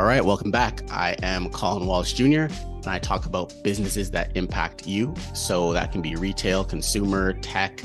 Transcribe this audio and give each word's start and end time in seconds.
All 0.00 0.06
right, 0.06 0.24
welcome 0.24 0.50
back. 0.50 0.82
I 0.90 1.14
am 1.22 1.48
Colin 1.50 1.86
Wallace 1.86 2.12
Jr., 2.12 2.24
and 2.24 2.86
I 2.88 2.98
talk 2.98 3.26
about 3.26 3.54
businesses 3.62 4.10
that 4.10 4.36
impact 4.36 4.88
you. 4.88 5.14
So 5.34 5.72
that 5.72 5.92
can 5.92 6.02
be 6.02 6.16
retail, 6.16 6.64
consumer, 6.64 7.34
tech, 7.34 7.80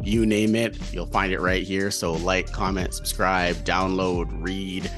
you 0.00 0.24
name 0.24 0.54
it. 0.54 0.78
You'll 0.92 1.08
find 1.08 1.32
it 1.32 1.40
right 1.40 1.64
here. 1.64 1.90
So, 1.90 2.12
like, 2.12 2.52
comment, 2.52 2.94
subscribe, 2.94 3.56
download, 3.64 4.28
read, 4.40 4.88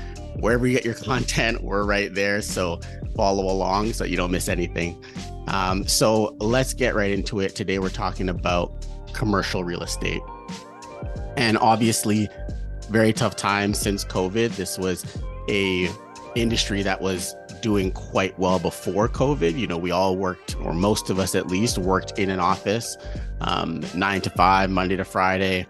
wherever 0.40 0.66
you 0.66 0.74
get 0.74 0.84
your 0.84 0.94
content, 1.06 1.62
we're 1.62 1.84
right 1.84 2.12
there. 2.14 2.42
So, 2.42 2.78
follow 3.16 3.50
along 3.50 3.94
so 3.94 4.04
you 4.04 4.18
don't 4.18 4.30
miss 4.30 4.46
anything. 4.50 5.02
Um, 5.48 5.88
so, 5.88 6.36
let's 6.40 6.74
get 6.74 6.94
right 6.94 7.10
into 7.10 7.40
it. 7.40 7.56
Today, 7.56 7.78
we're 7.78 7.88
talking 7.88 8.28
about 8.28 8.86
commercial 9.14 9.64
real 9.64 9.82
estate. 9.82 10.20
And 11.38 11.56
obviously, 11.56 12.28
very 12.90 13.14
tough 13.14 13.34
time 13.34 13.72
since 13.72 14.04
COVID. 14.04 14.56
This 14.56 14.78
was 14.78 15.06
a 15.48 15.88
industry 16.34 16.82
that 16.82 17.00
was 17.00 17.34
doing 17.60 17.92
quite 17.92 18.38
well 18.38 18.58
before 18.58 19.08
COVID. 19.08 19.58
You 19.58 19.66
know, 19.66 19.78
we 19.78 19.90
all 19.90 20.16
worked, 20.16 20.56
or 20.62 20.72
most 20.72 21.10
of 21.10 21.18
us 21.18 21.34
at 21.34 21.48
least, 21.48 21.78
worked 21.78 22.18
in 22.18 22.30
an 22.30 22.40
office 22.40 22.96
um, 23.40 23.82
nine 23.94 24.20
to 24.22 24.30
five, 24.30 24.70
Monday 24.70 24.96
to 24.96 25.04
Friday. 25.04 25.66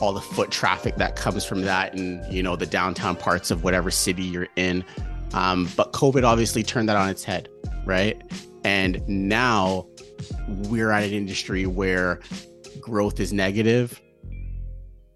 All 0.00 0.12
the 0.12 0.20
foot 0.20 0.50
traffic 0.50 0.96
that 0.96 1.14
comes 1.16 1.44
from 1.44 1.62
that, 1.62 1.94
and 1.94 2.24
you 2.32 2.42
know, 2.42 2.56
the 2.56 2.66
downtown 2.66 3.14
parts 3.14 3.50
of 3.50 3.62
whatever 3.62 3.90
city 3.90 4.22
you're 4.22 4.48
in. 4.56 4.84
Um, 5.32 5.68
but 5.76 5.92
COVID 5.92 6.24
obviously 6.24 6.62
turned 6.62 6.88
that 6.88 6.96
on 6.96 7.08
its 7.08 7.24
head, 7.24 7.48
right? 7.86 8.20
And 8.64 9.06
now 9.08 9.86
we're 10.48 10.90
at 10.90 11.04
an 11.04 11.12
industry 11.12 11.66
where 11.66 12.20
growth 12.80 13.20
is 13.20 13.32
negative, 13.32 14.00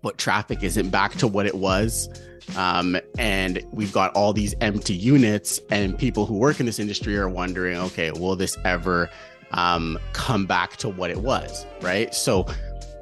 but 0.07 0.19
traffic 0.19 0.63
isn't 0.63 0.91
back 0.91 1.13
to 1.17 1.27
what 1.27 1.47
it 1.47 1.57
was. 1.57 2.09
Um, 2.57 2.97
and 3.19 3.61
we've 3.73 3.93
got 3.93 4.15
all 4.15 4.33
these 4.33 4.55
empty 4.61 4.95
units, 4.95 5.61
and 5.69 5.99
people 5.99 6.27
who 6.27 6.35
work 6.35 6.61
in 6.61 6.67
this 6.67 6.79
industry 6.79 7.19
are 7.19 7.29
wondering, 7.29 7.77
okay, 7.77 8.13
will 8.13 8.37
this 8.37 8.57
ever 8.65 9.11
um, 9.51 9.99
come 10.13 10.47
back 10.47 10.77
to 10.77 10.89
what 10.89 11.11
it 11.11 11.17
was, 11.17 11.67
right? 11.81 12.15
So 12.15 12.47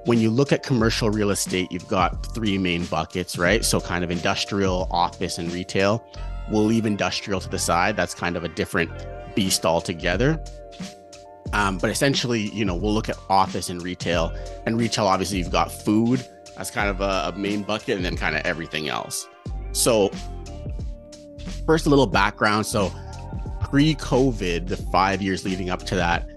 when 0.06 0.18
you 0.18 0.30
look 0.30 0.50
at 0.50 0.62
commercial 0.62 1.10
real 1.10 1.30
estate, 1.30 1.70
you've 1.70 1.88
got 1.88 2.34
three 2.34 2.56
main 2.56 2.86
buckets, 2.86 3.36
right? 3.36 3.62
So 3.62 3.80
kind 3.80 4.02
of 4.02 4.10
industrial, 4.10 4.88
office, 4.90 5.36
and 5.36 5.52
retail. 5.52 6.02
We'll 6.50 6.64
leave 6.64 6.86
industrial 6.86 7.38
to 7.40 7.50
the 7.50 7.58
side. 7.58 7.96
That's 7.96 8.14
kind 8.14 8.38
of 8.38 8.44
a 8.44 8.48
different 8.48 8.90
beast 9.34 9.66
altogether. 9.66 10.42
Um, 11.52 11.76
but 11.76 11.90
essentially, 11.90 12.48
you 12.54 12.64
know, 12.64 12.74
we'll 12.74 12.94
look 12.94 13.10
at 13.10 13.18
office 13.28 13.68
and 13.68 13.82
retail. 13.82 14.34
And 14.64 14.78
retail, 14.78 15.06
obviously, 15.06 15.36
you've 15.36 15.52
got 15.52 15.70
food, 15.70 16.26
that's 16.56 16.70
kind 16.70 16.88
of 16.88 17.00
a, 17.00 17.32
a 17.34 17.38
main 17.38 17.62
bucket, 17.62 17.96
and 17.96 18.04
then 18.04 18.16
kind 18.16 18.36
of 18.36 18.42
everything 18.44 18.88
else. 18.88 19.28
So, 19.72 20.10
first, 21.66 21.86
a 21.86 21.90
little 21.90 22.06
background. 22.06 22.66
So, 22.66 22.92
pre 23.62 23.94
COVID, 23.94 24.68
the 24.68 24.76
five 24.76 25.20
years 25.20 25.44
leading 25.44 25.70
up 25.70 25.84
to 25.86 25.94
that, 25.96 26.28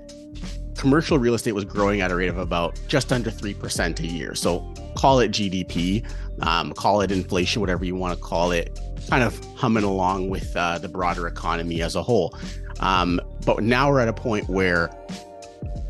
commercial 0.75 1.19
real 1.19 1.33
estate 1.33 1.53
was 1.53 1.65
growing 1.65 2.01
at 2.01 2.11
a 2.11 2.15
rate 2.15 2.29
of 2.29 2.37
about 2.37 2.79
just 2.87 3.11
under 3.11 3.29
3% 3.29 3.99
a 3.99 4.07
year. 4.07 4.35
So, 4.35 4.73
call 4.95 5.19
it 5.19 5.31
GDP, 5.31 6.05
um, 6.41 6.73
call 6.73 7.01
it 7.01 7.11
inflation, 7.11 7.61
whatever 7.61 7.85
you 7.85 7.95
want 7.95 8.17
to 8.17 8.23
call 8.23 8.51
it, 8.51 8.79
kind 9.09 9.23
of 9.23 9.39
humming 9.55 9.83
along 9.83 10.29
with 10.29 10.55
uh, 10.55 10.77
the 10.79 10.89
broader 10.89 11.27
economy 11.27 11.81
as 11.81 11.95
a 11.95 12.01
whole. 12.03 12.35
Um, 12.79 13.19
but 13.45 13.63
now 13.63 13.89
we're 13.89 13.99
at 13.99 14.07
a 14.07 14.13
point 14.13 14.49
where 14.49 14.89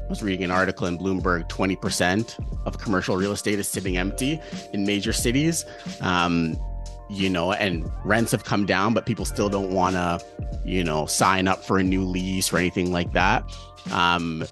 I 0.07 0.09
was 0.09 0.23
reading 0.23 0.45
an 0.45 0.51
article 0.51 0.87
in 0.87 0.97
Bloomberg 0.97 1.49
20% 1.49 2.63
of 2.65 2.77
commercial 2.77 3.17
real 3.17 3.33
estate 3.33 3.59
is 3.59 3.67
sitting 3.67 3.97
empty 3.97 4.39
in 4.71 4.85
major 4.85 5.11
cities. 5.11 5.65
Um, 5.99 6.57
you 7.09 7.29
know, 7.29 7.51
and 7.51 7.91
rents 8.05 8.31
have 8.31 8.45
come 8.45 8.65
down, 8.65 8.93
but 8.93 9.05
people 9.05 9.25
still 9.25 9.49
don't 9.49 9.71
want 9.71 9.95
to, 9.95 10.19
you 10.65 10.81
know, 10.81 11.05
sign 11.07 11.45
up 11.45 11.61
for 11.61 11.77
a 11.77 11.83
new 11.83 12.05
lease 12.05 12.53
or 12.53 12.57
anything 12.57 12.93
like 12.93 13.11
that. 13.11 13.43
Um, 13.91 14.45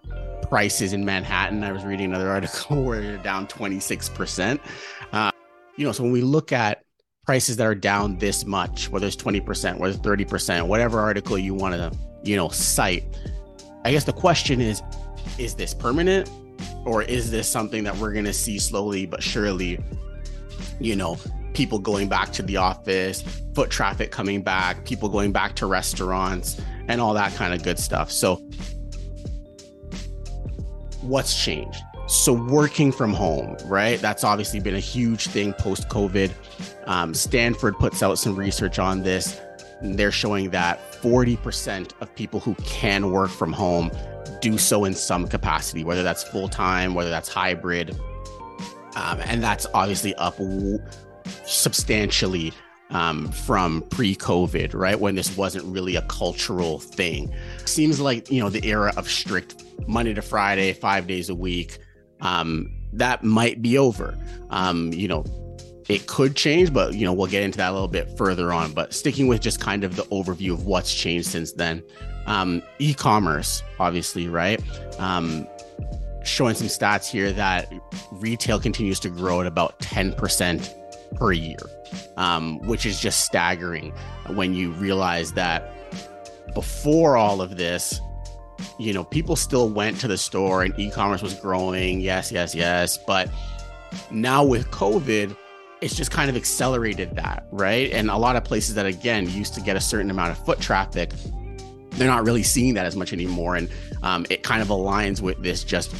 prices 0.50 0.92
in 0.92 1.06
Manhattan, 1.06 1.64
I 1.64 1.72
was 1.72 1.86
reading 1.86 2.08
another 2.08 2.30
article 2.32 2.84
where 2.84 3.02
they're 3.02 3.18
down 3.18 3.48
26%. 3.48 4.60
Uh, 5.14 5.32
you 5.78 5.86
know, 5.86 5.94
so 5.94 6.04
when 6.04 6.12
we 6.12 6.22
look 6.22 6.52
at 6.52 6.84
prices 7.26 7.56
that 7.58 7.66
are 7.66 7.76
down 7.76 8.18
this 8.18 8.46
much, 8.46 8.90
whether 8.90 9.08
it's 9.08 9.16
20%, 9.16 9.78
whether 9.78 9.96
it's 9.96 10.06
30%, 10.06 10.68
whatever 10.68 11.00
article 11.00 11.38
you 11.38 11.54
want 11.54 11.76
to, 11.76 11.98
you 12.24 12.36
know, 12.36 12.50
cite, 12.50 13.06
I 13.86 13.92
guess 13.92 14.04
the 14.04 14.14
question 14.14 14.60
is, 14.60 14.82
is 15.38 15.56
this 15.56 15.74
permanent 15.74 16.30
or 16.86 17.04
is 17.04 17.32
this 17.32 17.48
something 17.48 17.84
that 17.84 17.98
we're 17.98 18.14
going 18.14 18.26
to 18.26 18.34
see 18.34 18.60
slowly 18.60 19.06
but 19.06 19.22
surely, 19.22 19.80
you 20.80 20.96
know, 20.96 21.18
people 21.54 21.80
going 21.80 22.08
back 22.08 22.32
to 22.34 22.44
the 22.44 22.58
office, 22.58 23.22
foot 23.56 23.70
traffic 23.70 24.12
coming 24.12 24.42
back, 24.42 24.86
people 24.86 25.10
going 25.10 25.32
back 25.32 25.56
to 25.56 25.66
restaurants, 25.66 26.62
and 26.88 27.02
all 27.02 27.14
that 27.14 27.34
kind 27.36 27.54
of 27.54 27.64
good 27.64 27.80
stuff. 27.80 28.12
So, 28.12 28.36
what's 31.02 31.42
changed? 31.42 31.82
So, 32.08 32.34
working 32.34 32.92
from 32.92 33.14
home, 33.14 33.58
right? 33.66 34.00
That's 34.00 34.24
obviously 34.24 34.60
been 34.60 34.76
a 34.76 34.80
huge 34.80 35.28
thing 35.28 35.54
post 35.54 35.90
COVID. 35.90 36.32
Um, 36.86 37.14
Stanford 37.14 37.78
puts 37.80 38.04
out 38.04 38.20
some 38.20 38.36
research 38.36 38.78
on 38.78 39.02
this. 39.02 39.40
they're 39.82 40.12
showing 40.12 40.50
that 40.52 40.80
40% 41.02 41.92
of 42.00 42.14
people 42.16 42.40
who 42.40 42.56
can 42.64 43.12
work 43.12 43.30
from 43.30 43.52
home 43.52 43.92
do 44.46 44.60
so 44.60 44.86
in 44.86 44.94
some 44.94 45.28
capacity, 45.28 45.84
whether 45.84 46.04
that's 46.04 46.22
full 46.22 46.48
time, 46.48 46.94
whether 46.94 47.10
that's 47.10 47.28
hybrid. 47.28 48.00
Um, 48.96 49.20
and 49.22 49.42
that's 49.42 49.66
obviously 49.74 50.14
up 50.16 50.38
w- 50.38 50.78
substantially 51.46 52.54
um, 52.92 53.32
from 53.32 53.82
pre-COVID, 53.90 54.76
right? 54.76 55.00
When 55.00 55.16
this 55.16 55.36
wasn't 55.36 55.66
really 55.66 55.96
a 55.96 56.04
cultural 56.04 56.80
thing. 56.80 57.34
Seems 57.66 58.00
like 58.00 58.30
you 58.32 58.40
know 58.40 58.50
the 58.50 58.64
era 58.64 58.94
of 58.98 59.10
strict 59.10 59.64
Monday 59.88 60.14
to 60.14 60.22
Friday, 60.22 60.74
five 60.74 61.08
days 61.08 61.30
a 61.30 61.36
week. 61.36 61.80
Um, 62.22 62.72
that 62.94 63.24
might 63.24 63.64
be 63.64 63.80
over. 63.80 64.16
Um, 64.52 64.94
you 64.94 65.08
know, 65.08 65.26
it 65.90 66.06
could 66.06 66.36
change, 66.36 66.72
but 66.72 66.94
you 66.94 67.04
know 67.04 67.14
we'll 67.14 67.28
get 67.28 67.42
into 67.42 67.58
that 67.58 67.72
a 67.72 67.74
little 67.74 67.88
bit 67.88 68.16
further 68.16 68.54
on. 68.54 68.74
But 68.74 68.94
sticking 68.94 69.26
with 69.28 69.42
just 69.42 69.60
kind 69.60 69.84
of 69.84 69.96
the 69.96 70.04
overview 70.04 70.52
of 70.52 70.68
what's 70.68 70.94
changed 70.94 71.30
since 71.30 71.52
then. 71.52 71.82
Um, 72.28 72.64
e-commerce, 72.80 73.62
obviously, 73.80 74.28
right? 74.28 74.62
Um, 75.00 75.48
showing 76.24 76.56
some 76.56 76.68
stats 76.68 77.10
here 77.10 77.32
that 77.32 77.72
retail 78.12 78.60
continues 78.60 79.00
to 79.02 79.10
grow 79.10 79.42
at 79.42 79.48
about 79.48 79.80
10% 79.80 81.16
per 81.16 81.32
year, 81.32 81.60
um, 82.18 82.60
which 82.68 82.86
is 82.86 83.00
just 83.00 83.22
staggering 83.22 83.94
when 84.34 84.54
you 84.54 84.72
realize 84.72 85.34
that 85.34 85.72
before 86.54 87.16
all 87.16 87.42
of 87.42 87.58
this, 87.58 88.02
you 88.80 88.94
know, 88.94 89.04
people 89.04 89.36
still 89.36 89.70
went 89.70 90.00
to 90.00 90.08
the 90.08 90.18
store 90.18 90.64
and 90.64 90.78
e 90.80 90.90
commerce 90.90 91.22
was 91.22 91.34
growing. 91.36 92.00
Yes, 92.00 92.32
yes, 92.32 92.56
yes. 92.56 92.98
But 92.98 93.30
now 94.12 94.44
with 94.44 94.72
COVID, 94.72 95.36
it's 95.82 95.96
just 95.96 96.12
kind 96.12 96.30
of 96.30 96.36
accelerated 96.36 97.16
that, 97.16 97.46
right? 97.52 97.92
And 97.92 98.10
a 98.10 98.18
lot 98.18 98.36
of 98.36 98.44
places 98.44 98.76
that, 98.76 98.86
again, 98.86 99.30
used 99.30 99.54
to 99.56 99.62
get 99.62 99.76
a 99.76 99.82
certain 99.82 100.10
amount 100.10 100.32
of 100.32 100.44
foot 100.46 100.60
traffic, 100.60 101.12
they're 101.98 102.08
not 102.08 102.26
really 102.26 102.44
seeing 102.44 102.74
that 102.76 102.86
as 102.86 102.96
much 102.96 103.14
anymore. 103.14 103.56
And 103.56 103.70
um, 104.04 104.26
it 104.30 104.44
kind 104.44 104.62
of 104.62 104.70
aligns 104.70 105.22
with 105.22 105.42
this 105.42 105.64
just 105.64 105.96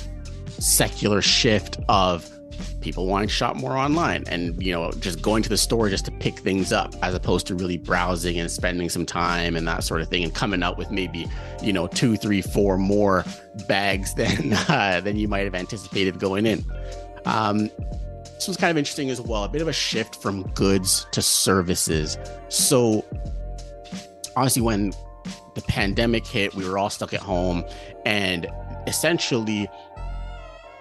secular 0.60 1.22
shift 1.22 1.80
of 1.90 2.30
people 2.82 3.08
wanting 3.08 3.28
to 3.28 3.34
shop 3.34 3.56
more 3.56 3.76
online 3.76 4.24
and 4.28 4.62
you 4.62 4.72
know 4.72 4.92
just 5.00 5.22
going 5.22 5.42
to 5.42 5.50
the 5.50 5.58
store 5.58 5.90
just 5.90 6.06
to 6.06 6.12
pick 6.12 6.40
things 6.40 6.72
up 6.72 6.94
as 7.02 7.14
opposed 7.14 7.48
to 7.48 7.56
really 7.56 7.78
browsing 7.78 8.40
and 8.40 8.50
spending 8.50 8.90
some 8.90 9.06
time 9.06 9.56
and 9.56 9.68
that 9.68 9.84
sort 9.84 10.02
of 10.02 10.08
thing 10.08 10.24
and 10.24 10.36
coming 10.36 10.62
out 10.64 10.78
with 10.78 10.90
maybe 10.92 11.26
you 11.62 11.74
know 11.74 11.88
two 11.88 12.16
three 12.16 12.42
four 12.42 12.78
more 12.78 13.26
bags 13.68 14.14
than 14.16 14.54
uh, 14.70 15.02
than 15.04 15.18
you 15.18 15.28
might 15.28 15.44
have 15.44 15.56
anticipated 15.56 16.20
going 16.20 16.46
in 16.46 16.64
um, 17.26 17.70
this 18.36 18.48
was 18.48 18.56
kind 18.56 18.72
of 18.72 18.78
interesting 18.78 19.10
as 19.10 19.20
well 19.20 19.44
a 19.44 19.50
bit 19.50 19.62
of 19.62 19.68
a 19.68 19.74
shift 19.74 20.22
from 20.22 20.44
goods 20.54 21.08
to 21.12 21.22
services 21.22 22.18
so 22.50 23.04
honestly 24.38 24.62
when 24.62 24.94
the 25.56 25.62
pandemic 25.64 26.26
hit 26.26 26.54
we 26.54 26.68
were 26.68 26.78
all 26.78 26.90
stuck 26.90 27.14
at 27.14 27.20
home 27.20 27.64
and 28.06 28.48
essentially 28.88 29.68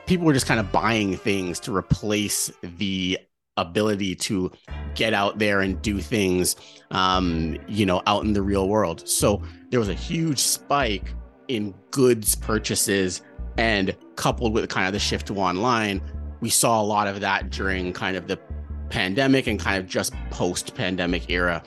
people 0.07 0.27
were 0.27 0.33
just 0.33 0.47
kind 0.47 0.61
of 0.61 0.71
buying 0.71 1.17
things 1.17 1.59
to 1.61 1.75
replace 1.75 2.51
the 2.77 3.19
ability 3.57 4.17
to 4.17 4.51
get 4.95 5.15
out 5.15 5.39
there 5.39 5.61
and 5.61 5.81
do 5.81 6.01
things 6.01 6.57
um, 6.91 7.57
you 7.69 7.87
know 7.87 8.03
out 8.07 8.25
in 8.25 8.33
the 8.33 8.43
real 8.43 8.69
world. 8.69 9.09
So 9.09 9.43
there 9.71 9.79
was 9.79 9.89
a 9.89 9.95
huge 9.95 10.41
spike 10.41 11.15
in 11.47 11.73
goods 11.91 12.35
purchases 12.35 13.23
and 13.57 13.97
coupled 14.17 14.53
with 14.53 14.69
kind 14.69 14.87
of 14.87 14.93
the 14.93 14.99
shift 14.99 15.29
to 15.29 15.37
online 15.37 16.01
we 16.45 16.51
saw 16.51 16.79
a 16.79 16.85
lot 16.85 17.07
of 17.07 17.21
that 17.21 17.49
during 17.49 17.91
kind 17.91 18.19
of 18.19 18.29
the 18.29 18.39
pandemic 18.91 19.47
and 19.47 19.59
kind 19.59 19.79
of 19.79 19.89
just 19.89 20.13
post 20.29 20.75
pandemic 20.75 21.31
era 21.31 21.63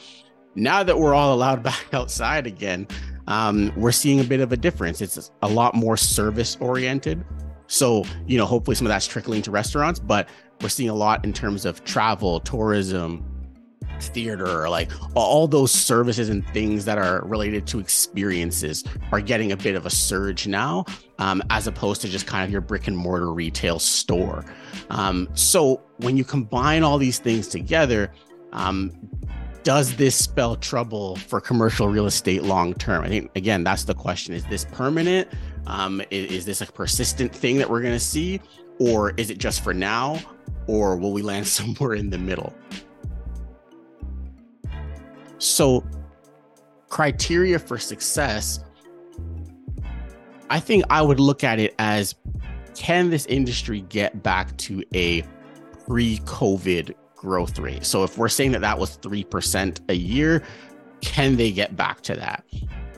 now 0.57 0.83
that 0.83 0.97
we're 0.97 1.13
all 1.13 1.33
allowed 1.33 1.63
back 1.71 1.93
outside 1.93 2.45
again 2.45 2.87
um, 3.27 3.73
we're 3.75 3.91
seeing 3.91 4.19
a 4.19 4.23
bit 4.23 4.39
of 4.39 4.51
a 4.51 4.57
difference. 4.57 5.01
It's 5.01 5.31
a 5.41 5.47
lot 5.47 5.75
more 5.75 5.97
service 5.97 6.57
oriented. 6.59 7.23
So, 7.67 8.05
you 8.25 8.37
know, 8.37 8.45
hopefully 8.45 8.75
some 8.75 8.87
of 8.87 8.89
that's 8.89 9.07
trickling 9.07 9.41
to 9.43 9.51
restaurants, 9.51 9.99
but 9.99 10.29
we're 10.61 10.69
seeing 10.69 10.89
a 10.89 10.95
lot 10.95 11.25
in 11.25 11.33
terms 11.33 11.65
of 11.65 11.83
travel, 11.83 12.39
tourism, 12.39 13.33
theater 13.99 14.69
like 14.69 14.91
all 15.15 15.47
those 15.47 15.71
services 15.71 16.29
and 16.29 16.47
things 16.49 16.85
that 16.85 16.99
are 16.99 17.25
related 17.25 17.65
to 17.65 17.79
experiences 17.79 18.83
are 19.11 19.19
getting 19.19 19.51
a 19.51 19.57
bit 19.57 19.73
of 19.73 19.87
a 19.87 19.89
surge 19.89 20.45
now 20.45 20.85
um, 21.17 21.41
as 21.49 21.65
opposed 21.65 21.99
to 22.01 22.07
just 22.07 22.27
kind 22.27 22.43
of 22.43 22.51
your 22.51 22.61
brick 22.61 22.87
and 22.87 22.95
mortar 22.95 23.33
retail 23.33 23.79
store. 23.79 24.45
Um, 24.91 25.27
so 25.33 25.81
when 25.97 26.15
you 26.15 26.23
combine 26.23 26.83
all 26.83 26.99
these 26.99 27.17
things 27.17 27.47
together 27.47 28.11
um, 28.53 28.91
does 29.67 29.97
this 29.97 30.15
spell 30.15 30.55
trouble 30.55 31.17
for 31.17 31.41
commercial 31.41 31.89
real 31.89 32.05
estate 32.05 32.43
long 32.43 32.73
term? 32.73 33.03
I 33.03 33.09
think 33.09 33.29
again 33.35 33.65
that's 33.65 33.83
the 33.83 33.93
question. 33.93 34.33
Is 34.33 34.45
this 34.45 34.63
permanent? 34.63 35.27
Um, 35.65 36.01
is, 36.09 36.31
is 36.31 36.45
this 36.45 36.61
a 36.61 36.67
persistent 36.67 37.35
thing 37.35 37.57
that 37.57 37.69
we're 37.69 37.81
going 37.81 37.93
to 37.93 37.99
see? 37.99 38.39
Or 38.79 39.09
is 39.17 39.29
it 39.29 39.39
just 39.39 39.61
for 39.65 39.73
now? 39.73 40.21
Or 40.67 40.95
will 40.95 41.11
we 41.11 41.21
land 41.21 41.47
somewhere 41.59 41.95
in 41.95 42.09
the 42.09 42.17
middle? 42.17 42.55
So, 45.37 45.85
criteria 46.87 47.59
for 47.59 47.77
success, 47.77 48.61
I 50.49 50.61
think 50.61 50.85
I 50.89 51.01
would 51.01 51.19
look 51.19 51.43
at 51.43 51.59
it 51.59 51.75
as 51.77 52.15
can 52.73 53.09
this 53.09 53.25
industry 53.25 53.81
get 53.81 54.23
back 54.23 54.55
to 54.59 54.81
a 54.95 55.23
pre 55.85 56.19
COVID 56.19 56.95
growth 57.17 57.59
rate? 57.59 57.85
So, 57.85 58.03
if 58.03 58.17
we're 58.17 58.29
saying 58.29 58.51
that 58.53 58.61
that 58.61 58.79
was 58.79 58.97
3% 58.97 59.79
a 59.89 59.95
year, 59.95 60.43
can 61.01 61.35
they 61.35 61.51
get 61.51 61.75
back 61.75 62.01
to 62.01 62.15
that? 62.15 62.45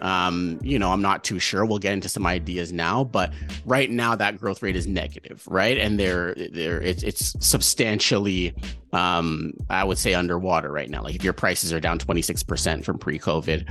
Um, 0.01 0.59
you 0.61 0.79
know, 0.79 0.91
I'm 0.91 1.01
not 1.01 1.23
too 1.23 1.39
sure. 1.39 1.65
We'll 1.65 1.79
get 1.79 1.93
into 1.93 2.09
some 2.09 2.25
ideas 2.25 2.71
now, 2.71 3.03
but 3.03 3.33
right 3.65 3.89
now 3.89 4.15
that 4.15 4.37
growth 4.37 4.61
rate 4.61 4.75
is 4.75 4.87
negative, 4.87 5.43
right? 5.47 5.77
And 5.77 5.99
they're 5.99 6.33
they're 6.35 6.81
it's 6.81 7.03
it's 7.03 7.35
substantially 7.45 8.53
um 8.93 9.53
I 9.69 9.83
would 9.83 9.97
say 9.97 10.13
underwater 10.13 10.71
right 10.71 10.89
now. 10.89 11.03
Like 11.03 11.15
if 11.15 11.23
your 11.23 11.33
prices 11.33 11.73
are 11.73 11.79
down 11.79 11.99
26% 11.99 12.85
from 12.85 12.97
pre-COVID, 12.97 13.67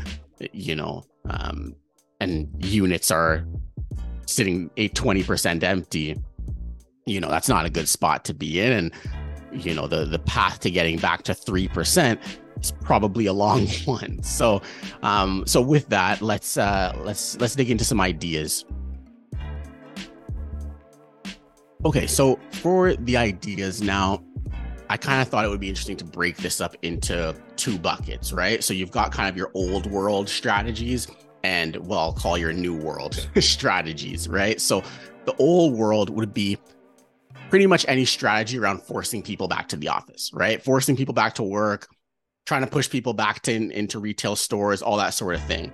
you 0.52 0.76
know, 0.76 1.04
um 1.30 1.74
and 2.20 2.48
units 2.58 3.10
are 3.10 3.46
sitting 4.26 4.70
a 4.76 4.88
20% 4.90 5.62
empty, 5.62 6.16
you 7.06 7.20
know, 7.20 7.30
that's 7.30 7.48
not 7.48 7.64
a 7.64 7.70
good 7.70 7.88
spot 7.88 8.24
to 8.26 8.34
be 8.34 8.60
in. 8.60 8.72
And 8.72 8.92
you 9.58 9.74
know, 9.74 9.86
the 9.86 10.04
the 10.04 10.18
path 10.18 10.60
to 10.60 10.70
getting 10.70 10.98
back 10.98 11.22
to 11.24 11.32
3% 11.32 12.18
is 12.60 12.72
probably 12.82 13.26
a 13.26 13.32
long 13.32 13.66
one. 13.84 14.22
So, 14.22 14.62
um, 15.02 15.44
so 15.46 15.60
with 15.60 15.88
that, 15.88 16.22
let's 16.22 16.56
uh, 16.56 16.96
let's 17.04 17.38
let's 17.40 17.54
dig 17.54 17.70
into 17.70 17.84
some 17.84 18.00
ideas. 18.00 18.64
Okay, 21.84 22.06
so 22.06 22.38
for 22.50 22.94
the 22.96 23.16
ideas 23.16 23.80
now, 23.80 24.22
I 24.90 24.96
kind 24.96 25.22
of 25.22 25.28
thought 25.28 25.44
it 25.44 25.48
would 25.48 25.60
be 25.60 25.68
interesting 25.68 25.96
to 25.98 26.04
break 26.04 26.36
this 26.38 26.60
up 26.60 26.74
into 26.82 27.36
two 27.56 27.78
buckets, 27.78 28.32
right? 28.32 28.64
So 28.64 28.74
you've 28.74 28.90
got 28.90 29.12
kind 29.12 29.28
of 29.28 29.36
your 29.36 29.50
old 29.54 29.86
world 29.86 30.28
strategies 30.28 31.06
and 31.44 31.76
well, 31.86 32.00
I'll 32.00 32.12
call 32.12 32.36
your 32.36 32.52
new 32.52 32.76
world 32.76 33.28
strategies, 33.38 34.28
right? 34.28 34.60
So 34.60 34.82
the 35.24 35.34
old 35.36 35.74
world 35.74 36.10
would 36.10 36.34
be 36.34 36.58
pretty 37.50 37.66
much 37.66 37.84
any 37.88 38.04
strategy 38.04 38.58
around 38.58 38.82
forcing 38.82 39.22
people 39.22 39.48
back 39.48 39.68
to 39.68 39.76
the 39.76 39.88
office, 39.88 40.30
right? 40.32 40.62
Forcing 40.62 40.96
people 40.96 41.14
back 41.14 41.34
to 41.34 41.42
work, 41.42 41.88
trying 42.46 42.62
to 42.62 42.66
push 42.66 42.88
people 42.88 43.12
back 43.12 43.42
to, 43.42 43.52
into 43.52 43.98
retail 43.98 44.36
stores, 44.36 44.82
all 44.82 44.96
that 44.96 45.14
sort 45.14 45.34
of 45.34 45.42
thing. 45.44 45.72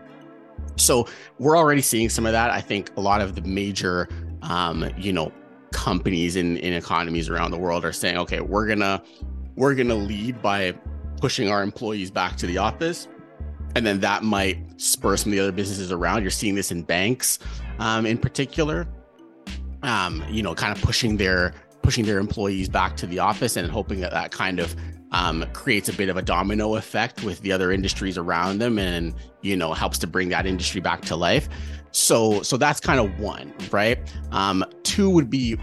So 0.76 1.06
we're 1.38 1.56
already 1.56 1.82
seeing 1.82 2.08
some 2.08 2.26
of 2.26 2.32
that. 2.32 2.50
I 2.50 2.60
think 2.60 2.90
a 2.96 3.00
lot 3.00 3.20
of 3.20 3.34
the 3.34 3.42
major, 3.42 4.08
um, 4.42 4.88
you 4.96 5.12
know, 5.12 5.32
companies 5.72 6.36
in, 6.36 6.56
in 6.58 6.72
economies 6.72 7.28
around 7.28 7.50
the 7.50 7.58
world 7.58 7.84
are 7.84 7.92
saying, 7.92 8.16
okay, 8.16 8.40
we're 8.40 8.66
gonna 8.66 9.02
we're 9.56 9.74
gonna 9.74 9.94
lead 9.94 10.40
by 10.40 10.72
pushing 11.20 11.48
our 11.48 11.62
employees 11.62 12.10
back 12.10 12.36
to 12.36 12.46
the 12.46 12.58
office, 12.58 13.08
and 13.74 13.84
then 13.84 14.00
that 14.00 14.22
might 14.22 14.58
spur 14.80 15.16
some 15.16 15.32
of 15.32 15.36
the 15.36 15.42
other 15.42 15.52
businesses 15.52 15.90
around. 15.92 16.22
You're 16.22 16.30
seeing 16.30 16.54
this 16.54 16.70
in 16.70 16.82
banks, 16.82 17.38
um, 17.78 18.06
in 18.06 18.18
particular. 18.18 18.86
Um, 19.82 20.24
you 20.30 20.42
know, 20.42 20.54
kind 20.54 20.74
of 20.74 20.82
pushing 20.82 21.18
their 21.18 21.52
pushing 21.84 22.06
their 22.06 22.18
employees 22.18 22.68
back 22.68 22.96
to 22.96 23.06
the 23.06 23.18
office 23.18 23.56
and 23.56 23.70
hoping 23.70 24.00
that 24.00 24.10
that 24.10 24.32
kind 24.32 24.58
of 24.58 24.74
um, 25.12 25.44
creates 25.52 25.88
a 25.88 25.92
bit 25.92 26.08
of 26.08 26.16
a 26.16 26.22
domino 26.22 26.74
effect 26.76 27.22
with 27.22 27.40
the 27.42 27.52
other 27.52 27.70
industries 27.70 28.18
around 28.18 28.58
them 28.58 28.78
and 28.78 29.14
you 29.42 29.56
know 29.56 29.72
helps 29.74 29.98
to 29.98 30.06
bring 30.06 30.30
that 30.30 30.46
industry 30.46 30.80
back 30.80 31.02
to 31.02 31.14
life. 31.14 31.48
So 31.92 32.42
so 32.42 32.56
that's 32.56 32.80
kind 32.80 32.98
of 32.98 33.20
one 33.20 33.52
right? 33.70 33.98
Um, 34.32 34.64
two 34.82 35.10
would 35.10 35.30
be 35.30 35.56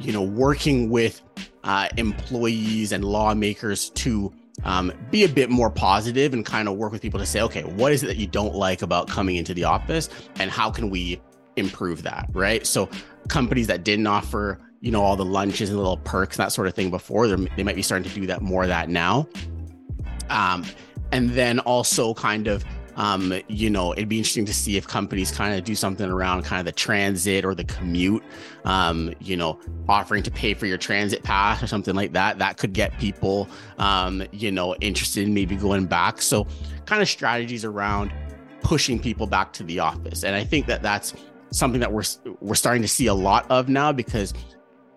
you 0.00 0.12
know 0.12 0.22
working 0.22 0.90
with 0.90 1.22
uh, 1.62 1.88
employees 1.98 2.90
and 2.90 3.04
lawmakers 3.04 3.90
to 3.90 4.32
um, 4.64 4.90
be 5.10 5.24
a 5.24 5.28
bit 5.28 5.50
more 5.50 5.70
positive 5.70 6.32
and 6.32 6.44
kind 6.44 6.66
of 6.66 6.76
work 6.76 6.90
with 6.90 7.02
people 7.02 7.20
to 7.20 7.26
say 7.26 7.42
okay 7.42 7.62
what 7.62 7.92
is 7.92 8.02
it 8.02 8.06
that 8.06 8.16
you 8.16 8.26
don't 8.26 8.54
like 8.54 8.80
about 8.80 9.06
coming 9.06 9.36
into 9.36 9.52
the 9.52 9.64
office 9.64 10.08
and 10.36 10.50
how 10.50 10.70
can 10.70 10.88
we 10.88 11.20
improve 11.56 12.02
that 12.02 12.28
right? 12.32 12.66
So 12.66 12.88
companies 13.28 13.66
that 13.66 13.84
didn't 13.84 14.06
offer 14.06 14.58
you 14.86 14.92
know 14.92 15.02
all 15.02 15.16
the 15.16 15.24
lunches 15.24 15.68
and 15.68 15.76
little 15.76 15.96
perks 15.96 16.36
and 16.38 16.44
that 16.44 16.52
sort 16.52 16.68
of 16.68 16.74
thing 16.74 16.90
before 16.90 17.26
They're, 17.26 17.36
they 17.56 17.64
might 17.64 17.74
be 17.74 17.82
starting 17.82 18.08
to 18.08 18.14
do 18.14 18.24
that 18.28 18.40
more 18.40 18.62
of 18.62 18.68
that 18.68 18.88
now. 18.88 19.26
Um, 20.30 20.64
and 21.10 21.30
then 21.30 21.58
also 21.58 22.14
kind 22.14 22.46
of 22.46 22.64
um, 22.94 23.34
you 23.48 23.68
know 23.68 23.94
it'd 23.94 24.08
be 24.08 24.18
interesting 24.18 24.46
to 24.46 24.54
see 24.54 24.76
if 24.76 24.86
companies 24.86 25.32
kind 25.32 25.58
of 25.58 25.64
do 25.64 25.74
something 25.74 26.08
around 26.08 26.44
kind 26.44 26.60
of 26.60 26.66
the 26.66 26.72
transit 26.72 27.44
or 27.44 27.52
the 27.52 27.64
commute 27.64 28.22
um, 28.64 29.12
you 29.18 29.36
know 29.36 29.58
offering 29.88 30.22
to 30.22 30.30
pay 30.30 30.54
for 30.54 30.66
your 30.66 30.78
transit 30.78 31.24
pass 31.24 31.60
or 31.60 31.66
something 31.66 31.96
like 31.96 32.12
that. 32.12 32.38
That 32.38 32.56
could 32.56 32.72
get 32.72 32.96
people 33.00 33.48
um, 33.78 34.22
you 34.30 34.52
know 34.52 34.76
interested 34.76 35.26
in 35.26 35.34
maybe 35.34 35.56
going 35.56 35.86
back. 35.86 36.22
So 36.22 36.46
kind 36.84 37.02
of 37.02 37.08
strategies 37.08 37.64
around 37.64 38.12
pushing 38.62 39.00
people 39.00 39.26
back 39.26 39.52
to 39.54 39.64
the 39.64 39.80
office. 39.80 40.22
And 40.22 40.36
i 40.36 40.44
think 40.44 40.66
that 40.66 40.80
that's 40.80 41.12
something 41.50 41.80
that 41.80 41.92
we're 41.92 42.04
we're 42.40 42.54
starting 42.54 42.82
to 42.82 42.88
see 42.88 43.06
a 43.06 43.14
lot 43.14 43.46
of 43.50 43.68
now 43.68 43.92
because 43.92 44.32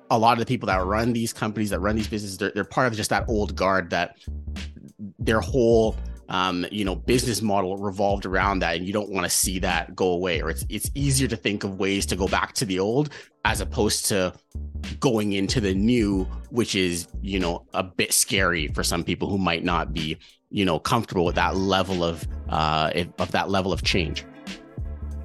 a 0.09 0.17
lot 0.17 0.33
of 0.33 0.39
the 0.39 0.45
people 0.45 0.67
that 0.67 0.83
run 0.83 1.13
these 1.13 1.33
companies 1.33 1.69
that 1.69 1.79
run 1.79 1.95
these 1.95 2.07
businesses 2.07 2.37
they're, 2.37 2.51
they're 2.51 2.63
part 2.63 2.87
of 2.87 2.93
just 2.93 3.09
that 3.09 3.27
old 3.27 3.55
guard 3.55 3.89
that 3.89 4.17
their 5.19 5.39
whole 5.39 5.95
um, 6.29 6.65
you 6.71 6.85
know 6.85 6.95
business 6.95 7.41
model 7.41 7.77
revolved 7.77 8.25
around 8.25 8.59
that 8.59 8.75
and 8.75 8.85
you 8.85 8.93
don't 8.93 9.09
want 9.09 9.25
to 9.25 9.29
see 9.29 9.59
that 9.59 9.95
go 9.95 10.09
away 10.09 10.41
or 10.41 10.49
it's 10.49 10.65
it's 10.69 10.91
easier 10.93 11.27
to 11.27 11.35
think 11.35 11.63
of 11.63 11.79
ways 11.79 12.05
to 12.05 12.15
go 12.15 12.27
back 12.27 12.53
to 12.53 12.65
the 12.65 12.79
old 12.79 13.09
as 13.45 13.61
opposed 13.61 14.05
to 14.05 14.33
going 14.99 15.33
into 15.33 15.59
the 15.59 15.73
new 15.73 16.25
which 16.51 16.75
is 16.75 17.07
you 17.21 17.39
know 17.39 17.65
a 17.73 17.83
bit 17.83 18.13
scary 18.13 18.67
for 18.69 18.83
some 18.83 19.03
people 19.03 19.27
who 19.27 19.37
might 19.37 19.63
not 19.63 19.91
be 19.91 20.17
you 20.51 20.65
know 20.65 20.79
comfortable 20.79 21.25
with 21.25 21.35
that 21.35 21.55
level 21.55 22.03
of 22.03 22.27
uh 22.49 22.91
of 23.17 23.31
that 23.31 23.49
level 23.49 23.73
of 23.73 23.83
change. 23.83 24.23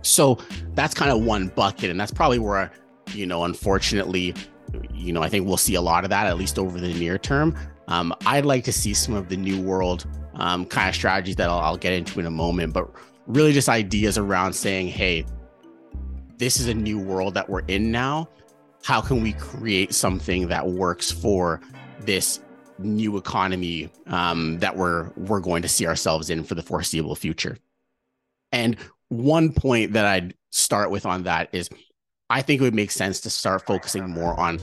So 0.03 0.39
that's 0.75 0.95
kind 0.95 1.11
of 1.11 1.23
one 1.23 1.49
bucket 1.49 1.91
and 1.91 1.99
that's 1.99 2.13
probably 2.13 2.39
where 2.39 2.71
you 3.13 3.27
know 3.27 3.45
unfortunately 3.45 4.35
you 4.93 5.13
know, 5.13 5.23
I 5.23 5.29
think 5.29 5.47
we'll 5.47 5.57
see 5.57 5.75
a 5.75 5.81
lot 5.81 6.05
of 6.05 6.11
that 6.11 6.27
at 6.27 6.37
least 6.37 6.59
over 6.59 6.81
the 6.81 6.93
near 6.95 7.19
term. 7.19 7.57
Um, 7.89 8.15
I'd 8.27 8.47
like 8.47 8.65
to 8.65 8.73
see 8.73 8.95
some 8.95 9.15
of 9.15 9.29
the 9.29 9.37
new 9.37 9.61
world 9.61 10.07
um, 10.35 10.67
kind 10.67 10.89
of 10.89 10.95
strategies 10.95 11.37
that 11.37 11.49
I'll, 11.49 11.61
I'll 11.61 11.77
get 11.77 11.93
into 11.93 12.19
in 12.21 12.27
a 12.27 12.31
moment, 12.31 12.73
but 12.73 12.91
really 13.27 13.53
just 13.53 13.69
ideas 13.69 14.19
around 14.19 14.53
saying, 14.53 14.89
hey, 14.89 15.25
this 16.39 16.59
is 16.59 16.69
a 16.69 16.75
new 16.75 16.99
world 16.99 17.35
that 17.35 17.49
we're 17.49 17.61
in 17.69 17.91
now. 17.91 18.29
How 18.85 19.01
can 19.01 19.23
we 19.23 19.33
create 19.35 19.95
something 19.95 20.49
that 20.49 20.67
works 20.67 21.11
for 21.11 21.61
this 22.01 22.41
new 22.79 23.17
economy 23.17 23.91
um, 24.09 24.59
that 24.59 24.77
we're 24.77 25.11
we're 25.17 25.41
going 25.41 25.63
to 25.63 25.69
see 25.69 25.87
ourselves 25.87 26.29
in 26.29 26.45
for 26.45 26.55
the 26.55 26.63
foreseeable 26.63 27.15
future? 27.15 27.57
And 28.53 28.77
one 29.09 29.53
point 29.53 29.93
that 29.93 30.05
I'd 30.05 30.35
start 30.51 30.91
with 30.91 31.07
on 31.07 31.23
that 31.25 31.49
is 31.53 31.71
I 32.31 32.41
think 32.41 32.61
it 32.61 32.65
would 32.65 32.75
make 32.75 32.91
sense 32.91 33.21
to 33.21 33.31
start 33.31 33.67
focusing 33.67 34.09
more 34.09 34.39
on 34.41 34.59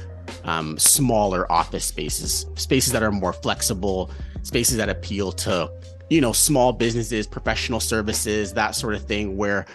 um, 0.46 0.80
smaller 0.80 1.50
office 1.52 1.86
spaces, 1.86 2.48
spaces 2.56 2.92
that 2.92 3.04
are 3.04 3.12
more 3.12 3.34
flexible, 3.34 4.10
spaces 4.42 4.78
that 4.78 4.90
appeal 4.90 5.32
to, 5.34 5.72
you 6.10 6.22
know, 6.22 6.34
small 6.34 6.74
businesses, 6.74 7.28
professional 7.28 7.80
services, 7.80 8.52
that 8.54 8.72
sort 8.72 8.96
of 8.96 9.06
thing, 9.06 9.38
where, 9.38 9.68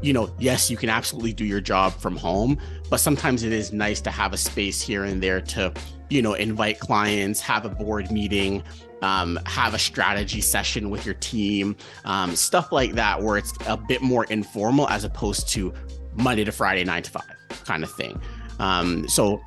you 0.00 0.14
know, 0.14 0.34
yes, 0.38 0.70
you 0.70 0.78
can 0.78 0.88
absolutely 0.88 1.34
do 1.34 1.44
your 1.44 1.60
job 1.60 1.92
from 1.92 2.16
home, 2.16 2.58
but 2.88 2.96
sometimes 2.98 3.42
it 3.42 3.52
is 3.52 3.74
nice 3.74 4.00
to 4.00 4.10
have 4.10 4.32
a 4.32 4.38
space 4.38 4.80
here 4.80 5.04
and 5.04 5.22
there 5.22 5.42
to, 5.42 5.70
you 6.08 6.22
know, 6.22 6.32
invite 6.32 6.80
clients, 6.80 7.42
have 7.42 7.66
a 7.66 7.68
board 7.68 8.10
meeting, 8.10 8.62
um, 9.02 9.38
have 9.44 9.74
a 9.74 9.78
strategy 9.78 10.40
session 10.40 10.88
with 10.88 11.04
your 11.04 11.14
team, 11.16 11.76
um, 12.06 12.34
stuff 12.34 12.72
like 12.72 12.92
that, 12.92 13.22
where 13.22 13.36
it's 13.36 13.52
a 13.66 13.76
bit 13.76 14.00
more 14.00 14.24
informal 14.24 14.88
as 14.88 15.04
opposed 15.04 15.46
to 15.50 15.74
Monday 16.14 16.44
to 16.44 16.52
Friday, 16.52 16.84
nine 16.84 17.02
to 17.02 17.10
five 17.10 17.24
kind 17.64 17.82
of 17.82 17.90
thing. 17.90 18.20
Um, 18.58 19.08
so, 19.08 19.42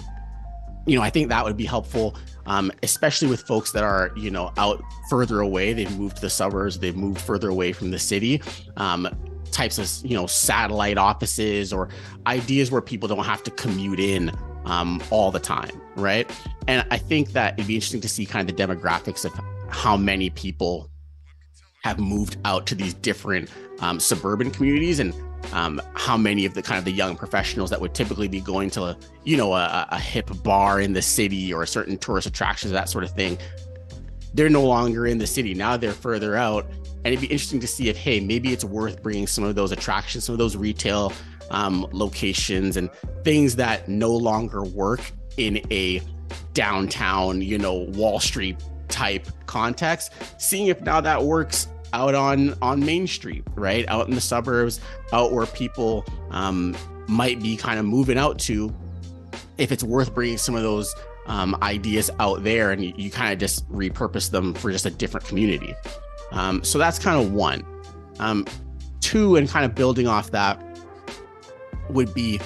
you 0.85 0.97
know, 0.97 1.03
I 1.03 1.09
think 1.09 1.29
that 1.29 1.43
would 1.43 1.57
be 1.57 1.65
helpful, 1.65 2.15
um, 2.45 2.71
especially 2.83 3.27
with 3.27 3.41
folks 3.41 3.71
that 3.71 3.83
are, 3.83 4.11
you 4.15 4.31
know, 4.31 4.51
out 4.57 4.83
further 5.09 5.41
away. 5.41 5.73
They've 5.73 5.97
moved 5.97 6.17
to 6.17 6.21
the 6.21 6.29
suburbs, 6.29 6.79
they've 6.79 6.95
moved 6.95 7.21
further 7.21 7.49
away 7.49 7.73
from 7.73 7.91
the 7.91 7.99
city. 7.99 8.41
Um, 8.77 9.07
types 9.51 9.77
of, 9.77 9.89
you 10.09 10.15
know, 10.15 10.27
satellite 10.27 10.97
offices 10.97 11.71
or 11.71 11.89
ideas 12.25 12.69
where 12.69 12.81
people 12.81 13.07
don't 13.07 13.25
have 13.25 13.43
to 13.43 13.51
commute 13.51 13.99
in 13.99 14.31
um, 14.65 15.01
all 15.09 15.31
the 15.31 15.39
time, 15.39 15.81
right? 15.95 16.29
And 16.67 16.85
I 16.91 16.97
think 16.97 17.31
that 17.31 17.53
it'd 17.53 17.67
be 17.67 17.75
interesting 17.75 18.01
to 18.01 18.09
see 18.09 18.25
kind 18.25 18.49
of 18.49 18.55
the 18.55 18.61
demographics 18.61 19.25
of 19.25 19.33
how 19.69 19.97
many 19.97 20.29
people 20.29 20.89
have 21.83 21.99
moved 21.99 22.37
out 22.43 22.67
to 22.67 22.75
these 22.75 22.93
different 22.93 23.49
um, 23.79 23.99
suburban 23.99 24.51
communities 24.51 24.99
and 24.99 25.13
um, 25.53 25.81
how 25.93 26.17
many 26.17 26.45
of 26.45 26.53
the 26.53 26.61
kind 26.61 26.77
of 26.77 26.85
the 26.85 26.91
young 26.91 27.15
professionals 27.15 27.69
that 27.69 27.79
would 27.79 27.93
typically 27.93 28.27
be 28.27 28.41
going 28.41 28.69
to 28.71 28.97
you 29.23 29.37
know 29.37 29.53
a, 29.53 29.87
a 29.89 29.99
hip 29.99 30.29
bar 30.43 30.81
in 30.81 30.93
the 30.93 31.01
city 31.01 31.53
or 31.53 31.63
a 31.63 31.67
certain 31.67 31.97
tourist 31.97 32.27
attractions 32.27 32.71
that 32.73 32.89
sort 32.89 33.03
of 33.03 33.11
thing. 33.11 33.37
They're 34.33 34.49
no 34.49 34.65
longer 34.65 35.07
in 35.07 35.17
the 35.17 35.27
city. 35.27 35.53
Now 35.53 35.77
they're 35.77 35.93
further 35.93 36.35
out. 36.35 36.69
And 37.05 37.13
it'd 37.13 37.21
be 37.21 37.27
interesting 37.27 37.59
to 37.61 37.67
see 37.67 37.89
if 37.89 37.97
hey 37.97 38.19
maybe 38.19 38.51
it's 38.51 38.65
worth 38.65 39.01
bringing 39.01 39.27
some 39.27 39.43
of 39.43 39.55
those 39.55 39.71
attractions 39.71 40.25
some 40.25 40.33
of 40.33 40.39
those 40.39 40.57
retail 40.57 41.13
um, 41.49 41.87
locations 41.91 42.75
and 42.75 42.89
things 43.23 43.55
that 43.55 43.87
no 43.87 44.11
longer 44.11 44.63
work 44.63 44.99
in 45.37 45.61
a 45.71 46.01
downtown 46.53 47.41
you 47.41 47.57
know 47.57 47.73
wall 47.73 48.19
street 48.19 48.57
type 48.89 49.27
context. 49.45 50.11
Seeing 50.37 50.67
if 50.67 50.81
now 50.81 51.01
that 51.01 51.23
works 51.23 51.67
out 51.93 52.15
on 52.15 52.55
on 52.61 52.79
main 52.85 53.07
street 53.07 53.43
right? 53.55 53.85
Out 53.87 54.07
in 54.07 54.15
the 54.15 54.21
suburbs 54.21 54.79
out 55.13 55.31
where 55.31 55.45
people 55.45 56.05
um, 56.31 56.75
might 57.07 57.41
be 57.41 57.57
kind 57.57 57.79
of 57.79 57.85
moving 57.85 58.17
out 58.17 58.39
to 58.39 58.73
if 59.57 59.71
it's 59.71 59.83
worth 59.83 60.13
bringing 60.13 60.37
some 60.37 60.55
of 60.55 60.63
those 60.63 60.93
um, 61.25 61.57
ideas 61.61 62.09
out 62.19 62.43
there 62.43 62.71
and 62.71 62.83
you, 62.83 62.93
you 62.95 63.11
kind 63.11 63.33
of 63.33 63.39
just 63.39 63.69
repurpose 63.71 64.29
them 64.31 64.53
for 64.53 64.71
just 64.71 64.85
a 64.85 64.89
different 64.89 65.25
community. 65.25 65.73
Um, 66.31 66.63
so 66.63 66.77
that's 66.77 66.99
kind 66.99 67.21
of 67.21 67.33
one. 67.33 67.65
Um, 68.19 68.45
two 69.07 69.35
and 69.35 69.47
kind 69.47 69.65
of 69.65 69.73
building 69.73 70.05
off 70.05 70.31
that 70.31 70.61
would 71.89 72.13
be 72.13 72.39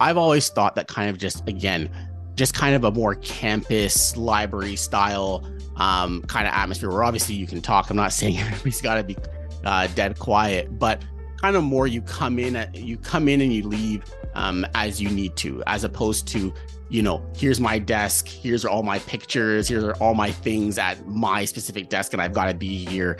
i've 0.00 0.16
always 0.16 0.48
thought 0.48 0.74
that 0.74 0.88
kind 0.88 1.10
of 1.10 1.18
just 1.18 1.46
again 1.46 1.90
just 2.34 2.54
kind 2.54 2.74
of 2.74 2.84
a 2.84 2.90
more 2.90 3.16
campus 3.16 4.16
library 4.16 4.74
style 4.76 5.44
um, 5.78 6.22
kind 6.22 6.46
of 6.46 6.52
atmosphere 6.52 6.90
where 6.90 7.04
obviously 7.04 7.34
you 7.34 7.46
can 7.46 7.60
talk. 7.60 7.90
I'm 7.90 7.96
not 7.96 8.12
saying 8.12 8.38
everybody's 8.38 8.80
got 8.80 8.96
to 8.96 9.04
be 9.04 9.16
uh, 9.64 9.86
dead 9.94 10.18
quiet, 10.18 10.78
but 10.78 11.02
kind 11.40 11.56
of 11.56 11.62
more 11.62 11.86
you 11.86 12.02
come 12.02 12.38
in 12.38 12.56
at, 12.56 12.74
you 12.74 12.96
come 12.96 13.28
in 13.28 13.40
and 13.40 13.52
you 13.52 13.62
leave 13.62 14.04
um, 14.34 14.66
as 14.74 15.00
you 15.00 15.08
need 15.08 15.36
to, 15.36 15.62
as 15.66 15.84
opposed 15.84 16.26
to 16.28 16.52
you 16.90 17.02
know 17.02 17.22
here's 17.36 17.60
my 17.60 17.78
desk, 17.78 18.26
here's 18.26 18.64
all 18.64 18.82
my 18.82 18.98
pictures, 19.00 19.68
here's 19.68 19.84
all 19.98 20.14
my 20.14 20.30
things 20.30 20.78
at 20.78 21.06
my 21.06 21.44
specific 21.44 21.88
desk, 21.88 22.12
and 22.12 22.20
I've 22.20 22.32
got 22.32 22.46
to 22.46 22.54
be 22.54 22.84
here 22.84 23.18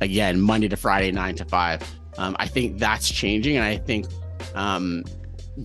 again 0.00 0.40
Monday 0.40 0.68
to 0.68 0.76
Friday, 0.76 1.12
nine 1.12 1.34
to 1.36 1.44
five. 1.44 1.82
Um, 2.18 2.36
I 2.38 2.46
think 2.46 2.78
that's 2.78 3.08
changing, 3.10 3.56
and 3.56 3.64
I 3.64 3.76
think 3.76 4.06
um, 4.54 5.04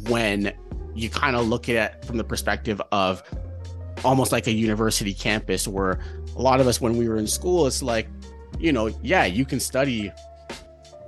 when 0.10 0.54
you 0.94 1.10
kind 1.10 1.36
of 1.36 1.48
look 1.48 1.70
at 1.70 1.76
it 1.76 2.06
from 2.06 2.18
the 2.18 2.24
perspective 2.24 2.82
of 2.92 3.24
almost 4.04 4.32
like 4.32 4.48
a 4.48 4.52
university 4.52 5.14
campus 5.14 5.68
where 5.68 6.00
a 6.36 6.42
lot 6.42 6.60
of 6.60 6.68
us 6.68 6.82
when 6.82 6.98
we 6.98 7.08
were 7.08 7.18
in 7.18 7.28
school 7.28 7.68
it's 7.68 7.82
like 7.82 8.08
you 8.60 8.72
know 8.72 8.88
yeah 9.02 9.26
you 9.26 9.46
can 9.46 9.60
study 9.60 10.12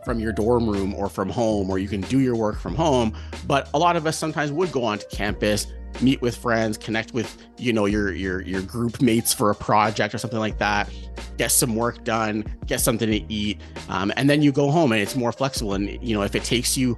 from 0.06 0.20
your 0.20 0.32
dorm 0.32 0.70
room 0.70 0.94
or 0.96 1.10
from 1.10 1.30
home 1.30 1.70
or 1.70 1.78
you 1.78 1.88
can 1.88 2.02
do 2.02 2.20
your 2.20 2.36
work 2.36 2.60
from 2.60 2.74
home 2.74 3.16
but 3.46 3.70
a 3.74 3.78
lot 3.78 3.96
of 3.96 4.08
us 4.08 4.18
sometimes 4.18 4.52
would 4.52 4.72
go 4.72 4.84
onto 4.84 5.06
campus 5.10 5.68
meet 6.02 6.22
with 6.22 6.36
friends 6.36 6.78
connect 6.78 7.14
with 7.14 7.46
you 7.58 7.74
know 7.74 7.86
your 7.86 8.14
your 8.14 8.42
your 8.42 8.62
group 8.62 9.02
mates 9.02 9.34
for 9.34 9.50
a 9.50 9.56
project 9.56 10.14
or 10.14 10.18
something 10.18 10.40
like 10.40 10.58
that 10.58 10.90
get 11.38 11.52
some 11.52 11.76
work 11.76 12.04
done 12.04 12.44
get 12.66 12.80
something 12.80 13.10
to 13.10 13.34
eat 13.34 13.60
um, 13.90 14.12
and 14.16 14.30
then 14.30 14.42
you 14.42 14.52
go 14.52 14.72
home 14.72 14.92
and 14.92 15.02
it's 15.02 15.16
more 15.16 15.32
flexible. 15.32 15.74
And 15.74 16.02
you 16.02 16.16
know 16.16 16.24
if 16.24 16.36
it 16.36 16.44
takes 16.44 16.78
you 16.78 16.98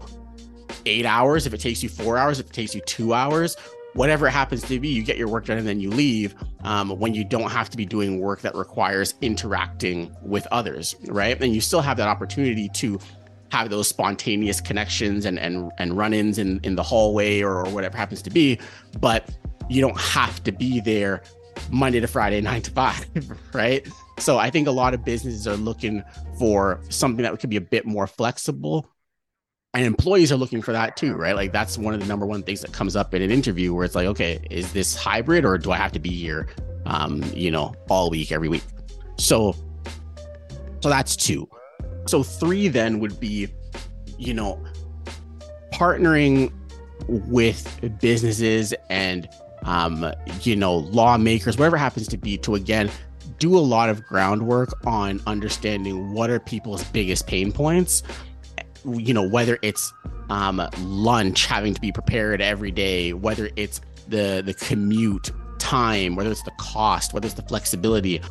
eight 0.86 1.05
hours 1.05 1.48
if 1.48 1.53
it 1.53 1.59
takes 1.59 1.81
you 1.81 1.89
four 1.89 2.17
hours 2.17 2.39
if 2.39 2.48
it 2.48 2.53
takes 2.53 2.75
you 2.75 2.81
two 2.81 3.13
hours 3.13 3.57
whatever 3.93 4.27
it 4.27 4.31
happens 4.31 4.62
to 4.63 4.79
be, 4.79 4.89
you 4.89 5.03
get 5.03 5.17
your 5.17 5.27
work 5.27 5.46
done 5.46 5.58
and 5.58 5.67
then 5.67 5.79
you 5.79 5.89
leave 5.89 6.36
um, 6.63 6.89
when 7.00 7.13
you 7.13 7.24
don't 7.24 7.51
have 7.51 7.69
to 7.69 7.77
be 7.77 7.86
doing 7.86 8.19
work 8.19 8.41
that 8.41 8.55
requires 8.55 9.15
interacting 9.22 10.15
with 10.22 10.48
others, 10.51 10.96
right? 11.08 11.41
And 11.41 11.53
you 11.53 11.62
still 11.62 11.81
have 11.81 11.98
that 11.98 12.08
opportunity 12.08 12.69
to 12.75 13.00
have 13.51 13.69
those 13.69 13.88
spontaneous 13.88 14.62
connections 14.62 15.25
and 15.25 15.39
and 15.39 15.72
and 15.79 15.98
run-ins 15.98 16.38
in 16.38 16.60
in 16.63 16.75
the 16.75 16.84
hallway 16.84 17.41
or, 17.41 17.65
or 17.65 17.69
whatever 17.72 17.98
happens 17.98 18.22
to 18.24 18.29
be, 18.29 18.60
but 19.00 19.29
you 19.69 19.81
don't 19.81 20.00
have 20.00 20.43
to 20.43 20.51
be 20.51 20.79
there 20.79 21.24
Monday 21.72 22.00
to 22.00 22.08
Friday, 22.08 22.41
nine 22.50 22.62
to 22.62 22.72
five, 22.72 23.05
right? 23.53 23.88
So 24.19 24.38
I 24.38 24.50
think 24.50 24.67
a 24.67 24.72
lot 24.72 24.93
of 24.93 25.03
businesses 25.03 25.48
are 25.48 25.55
looking 25.55 26.03
for 26.38 26.81
something 26.89 27.24
that 27.24 27.39
could 27.39 27.50
be 27.50 27.58
a 27.58 27.62
bit 27.62 27.86
more 27.86 28.05
flexible 28.05 28.89
and 29.73 29.85
employees 29.85 30.31
are 30.31 30.35
looking 30.35 30.61
for 30.61 30.71
that 30.71 30.97
too 30.97 31.13
right? 31.15 31.35
Like 31.35 31.51
that's 31.51 31.77
one 31.77 31.93
of 31.93 31.99
the 31.99 32.05
number 32.05 32.25
one 32.25 32.43
things 32.43 32.61
that 32.61 32.73
comes 32.73 32.95
up 32.95 33.13
in 33.13 33.21
an 33.21 33.31
interview 33.31 33.73
where 33.73 33.85
it's 33.85 33.95
like 33.95 34.07
okay 34.07 34.39
is 34.49 34.73
this 34.73 34.95
hybrid 34.95 35.45
or 35.45 35.57
do 35.57 35.71
i 35.71 35.77
have 35.77 35.91
to 35.91 35.99
be 35.99 36.09
here 36.09 36.47
um 36.85 37.23
you 37.33 37.51
know 37.51 37.73
all 37.89 38.09
week 38.09 38.31
every 38.31 38.49
week? 38.49 38.63
So 39.17 39.55
so 40.81 40.89
that's 40.89 41.15
two. 41.15 41.47
So 42.07 42.23
three 42.23 42.67
then 42.67 42.99
would 42.99 43.19
be 43.19 43.47
you 44.17 44.33
know 44.33 44.63
partnering 45.73 46.51
with 47.07 47.79
businesses 48.01 48.73
and 48.89 49.29
um 49.63 50.11
you 50.41 50.55
know 50.55 50.77
lawmakers 50.77 51.57
whatever 51.57 51.77
happens 51.77 52.07
to 52.07 52.17
be 52.17 52.38
to 52.38 52.55
again 52.55 52.89
do 53.38 53.57
a 53.57 53.59
lot 53.59 53.89
of 53.89 54.03
groundwork 54.05 54.85
on 54.85 55.21
understanding 55.27 56.11
what 56.11 56.29
are 56.29 56.39
people's 56.39 56.83
biggest 56.85 57.27
pain 57.27 57.51
points 57.51 58.03
you 58.86 59.13
know 59.13 59.27
whether 59.27 59.57
it's 59.62 59.93
um, 60.29 60.62
lunch 60.79 61.45
having 61.45 61.74
to 61.74 61.81
be 61.81 61.91
prepared 61.91 62.41
every 62.41 62.71
day 62.71 63.13
whether 63.13 63.50
it's 63.55 63.81
the 64.07 64.41
the 64.45 64.53
commute 64.53 65.31
time 65.59 66.15
whether 66.15 66.31
it's 66.31 66.43
the 66.43 66.51
cost 66.57 67.13
whether 67.13 67.25
it's 67.25 67.36
the 67.36 67.43
flexibility 67.43 68.21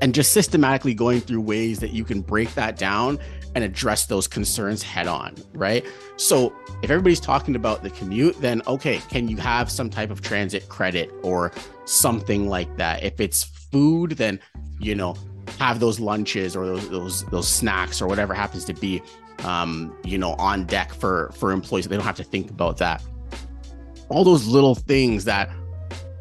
and 0.00 0.14
just 0.14 0.32
systematically 0.32 0.94
going 0.94 1.20
through 1.20 1.40
ways 1.40 1.78
that 1.78 1.90
you 1.92 2.04
can 2.04 2.20
break 2.20 2.52
that 2.54 2.76
down 2.76 3.18
and 3.54 3.64
address 3.64 4.06
those 4.06 4.26
concerns 4.26 4.82
head 4.82 5.06
on 5.06 5.34
right? 5.52 5.84
So 6.16 6.52
if 6.82 6.90
everybody's 6.90 7.20
talking 7.20 7.56
about 7.56 7.82
the 7.82 7.90
commute 7.90 8.40
then 8.40 8.62
okay 8.66 8.98
can 9.10 9.28
you 9.28 9.36
have 9.36 9.70
some 9.70 9.90
type 9.90 10.10
of 10.10 10.22
transit 10.22 10.68
credit 10.68 11.10
or 11.22 11.52
something 11.84 12.48
like 12.48 12.76
that? 12.76 13.02
If 13.02 13.20
it's 13.20 13.44
food 13.44 14.12
then 14.12 14.40
you 14.80 14.94
know 14.94 15.14
have 15.58 15.80
those 15.80 15.98
lunches 16.00 16.56
or 16.56 16.66
those 16.66 16.88
those 16.88 17.24
those 17.26 17.48
snacks 17.48 18.00
or 18.00 18.06
whatever 18.06 18.34
happens 18.34 18.64
to 18.66 18.74
be 18.74 19.02
um, 19.44 19.96
you 20.04 20.18
know, 20.18 20.34
on 20.34 20.64
deck 20.64 20.92
for 20.92 21.30
for 21.34 21.52
employees. 21.52 21.86
They 21.88 21.96
don't 21.96 22.04
have 22.04 22.16
to 22.16 22.24
think 22.24 22.50
about 22.50 22.78
that. 22.78 23.02
All 24.08 24.24
those 24.24 24.46
little 24.46 24.74
things 24.74 25.24
that 25.24 25.50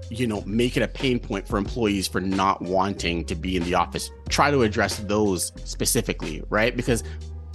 you 0.10 0.28
know 0.28 0.42
make 0.46 0.78
it 0.78 0.84
a 0.84 0.88
pain 0.88 1.20
point 1.20 1.48
for 1.48 1.58
employees 1.58 2.08
for 2.08 2.22
not 2.22 2.62
wanting 2.62 3.26
to 3.26 3.36
be 3.36 3.56
in 3.58 3.64
the 3.64 3.76
office. 3.76 4.12
Try 4.30 4.52
to 4.52 4.62
address 4.62 4.98
those 4.98 5.52
specifically, 5.64 6.44
right? 6.50 6.76
Because 6.76 7.04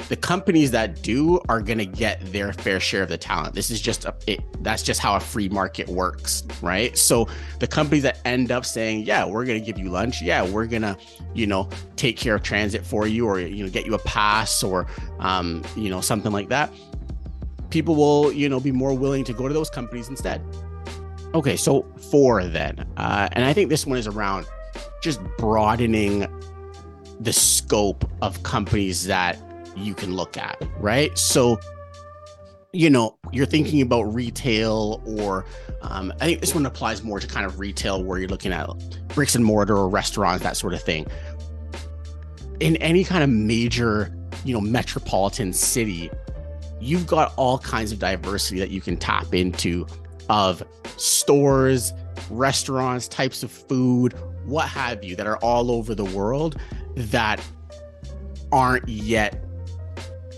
the 0.09 0.17
companies 0.17 0.71
that 0.71 1.03
do 1.03 1.41
are 1.49 1.61
going 1.61 1.79
to 1.79 1.87
get 1.87 2.21
their 2.33 2.53
fair 2.53 2.81
share 2.81 3.03
of 3.03 3.09
the 3.09 3.19
talent. 3.19 3.55
This 3.55 3.71
is 3.71 3.81
just 3.81 4.05
a, 4.05 4.15
it, 4.27 4.41
that's 4.63 4.83
just 4.83 5.01
how 5.01 5.17
a 5.17 5.21
free 5.21 5.49
market 5.49 5.89
works, 5.89 6.45
right? 6.61 6.97
So 6.97 7.29
the 7.61 7.67
companies 7.67 8.03
that 8.03 8.19
end 8.25 8.51
up 8.51 8.65
saying, 8.65 9.03
"Yeah, 9.03 9.25
we're 9.25 9.45
going 9.45 9.61
to 9.61 9.65
give 9.65 9.79
you 9.79 9.91
lunch. 9.91 10.23
Yeah, 10.23 10.49
we're 10.49 10.67
going 10.67 10.83
to, 10.83 10.97
you 11.35 11.47
know, 11.47 11.69
take 11.97 12.17
care 12.17 12.35
of 12.35 12.43
transit 12.43 12.85
for 12.85 13.07
you, 13.07 13.27
or 13.27 13.41
you 13.41 13.65
know, 13.65 13.71
get 13.71 13.87
you 13.87 13.95
a 13.95 13.99
pass, 13.99 14.63
or 14.63 14.87
um, 15.21 15.63
you 15.77 15.91
know, 15.91 16.01
something 16.01 16.33
like 16.33 16.49
that," 16.49 16.71
people 17.71 17.95
will, 17.95 18.33
you 18.33 18.49
know, 18.49 18.61
be 18.61 18.73
more 18.73 18.95
willing 18.95 19.25
to 19.25 19.33
go 19.33 19.49
to 19.49 19.55
those 19.55 19.71
companies 19.71 20.09
instead. 20.09 20.43
Okay, 21.35 21.57
so 21.57 21.83
four 22.11 22.45
then, 22.45 22.87
uh, 22.99 23.29
and 23.33 23.45
I 23.45 23.53
think 23.53 23.71
this 23.71 23.87
one 23.87 23.97
is 23.97 24.07
around 24.07 24.47
just 25.03 25.21
broadening 25.39 26.27
the 27.21 27.33
scope 27.33 28.09
of 28.21 28.43
companies 28.43 29.07
that 29.07 29.39
you 29.77 29.95
can 29.95 30.15
look 30.15 30.37
at, 30.37 30.63
right? 30.79 31.17
So, 31.17 31.59
you 32.73 32.91
know, 32.91 33.19
you're 33.33 33.47
thinking 33.47 33.83
about 33.83 34.03
retail, 34.15 35.03
or 35.05 35.45
um, 35.83 36.13
I 36.21 36.27
think 36.27 36.41
this 36.41 36.55
one 36.55 36.65
applies 36.67 37.03
more 37.03 37.21
to 37.21 37.27
kind 37.27 37.45
of 37.45 37.59
retail 37.59 38.03
where 38.03 38.19
you're 38.19 38.29
looking 38.29 38.53
at 38.53 38.69
bricks 39.09 39.35
and 39.35 39.45
mortar 39.45 39.77
or 39.77 39.89
restaurants, 39.89 40.43
that 40.43 40.57
sort 40.57 40.75
of 40.75 40.83
thing. 40.83 41.07
In 42.61 42.77
any 42.77 43.05
kind 43.05 43.23
of 43.25 43.31
major, 43.31 44.15
you 44.45 44.55
know, 44.55 44.61
metropolitan 44.61 45.53
city, 45.53 46.11
you've 46.81 47.07
got 47.07 47.33
all 47.37 47.59
kinds 47.59 47.93
of 47.93 47.99
diversity 47.99 48.59
that 48.61 48.71
you 48.71 48.81
can 48.81 48.97
tap 48.97 49.35
into 49.35 49.87
of 50.29 50.63
stores, 50.97 51.93
restaurants, 52.31 53.09
types 53.09 53.43
of 53.43 53.51
food, 53.51 54.15
what 54.45 54.69
have 54.69 55.05
you, 55.05 55.15
that 55.17 55.27
are 55.27 55.37
all 55.39 55.71
over 55.71 55.95
the 55.95 56.05
world 56.05 56.59
that 56.97 57.41
aren't 58.51 58.89
yet 58.89 59.42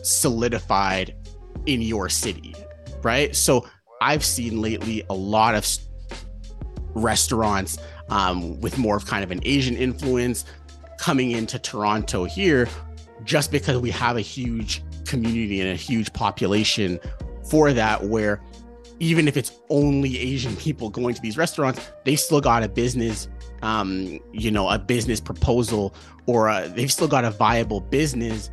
solidified 0.05 1.15
in 1.67 1.83
your 1.83 2.09
city, 2.09 2.55
right? 3.03 3.35
So 3.35 3.67
I've 4.01 4.25
seen 4.25 4.61
lately 4.61 5.05
a 5.09 5.15
lot 5.15 5.55
of 5.55 5.67
restaurants 6.95 7.79
um, 8.09 8.61
with 8.61 8.79
more 8.79 8.97
of 8.97 9.07
kind 9.07 9.25
of 9.25 9.31
an 9.31 9.41
Asian 9.45 9.77
influence 9.77 10.45
coming 10.99 11.33
into 11.33 11.59
Toronto 11.59 12.25
here 12.25 12.69
just 13.25 13.51
because 13.51 13.79
we 13.79 13.91
have 13.91 14.17
a 14.17 14.21
huge 14.21 14.83
community 15.07 15.61
and 15.61 15.71
a 15.71 15.75
huge 15.75 16.13
population 16.13 17.01
for 17.49 17.73
that 17.73 18.03
where 18.05 18.41
even 19.01 19.27
if 19.27 19.37
it's 19.37 19.53
only 19.71 20.19
Asian 20.19 20.55
people 20.57 20.89
going 20.89 21.15
to 21.15 21.21
these 21.21 21.37
restaurants, 21.37 21.81
they 22.05 22.17
still 22.17 22.41
got 22.41 22.63
a 22.63 22.69
business, 22.69 23.29
um, 23.63 24.21
you 24.33 24.51
know, 24.51 24.69
a 24.69 24.79
business 24.79 25.21
proposal 25.21 25.95
or 26.27 26.49
a, 26.49 26.69
they've 26.69 26.93
still 26.93 27.09
got 27.09 27.25
a 27.25 27.31
viable 27.31 27.81
business 27.81 28.51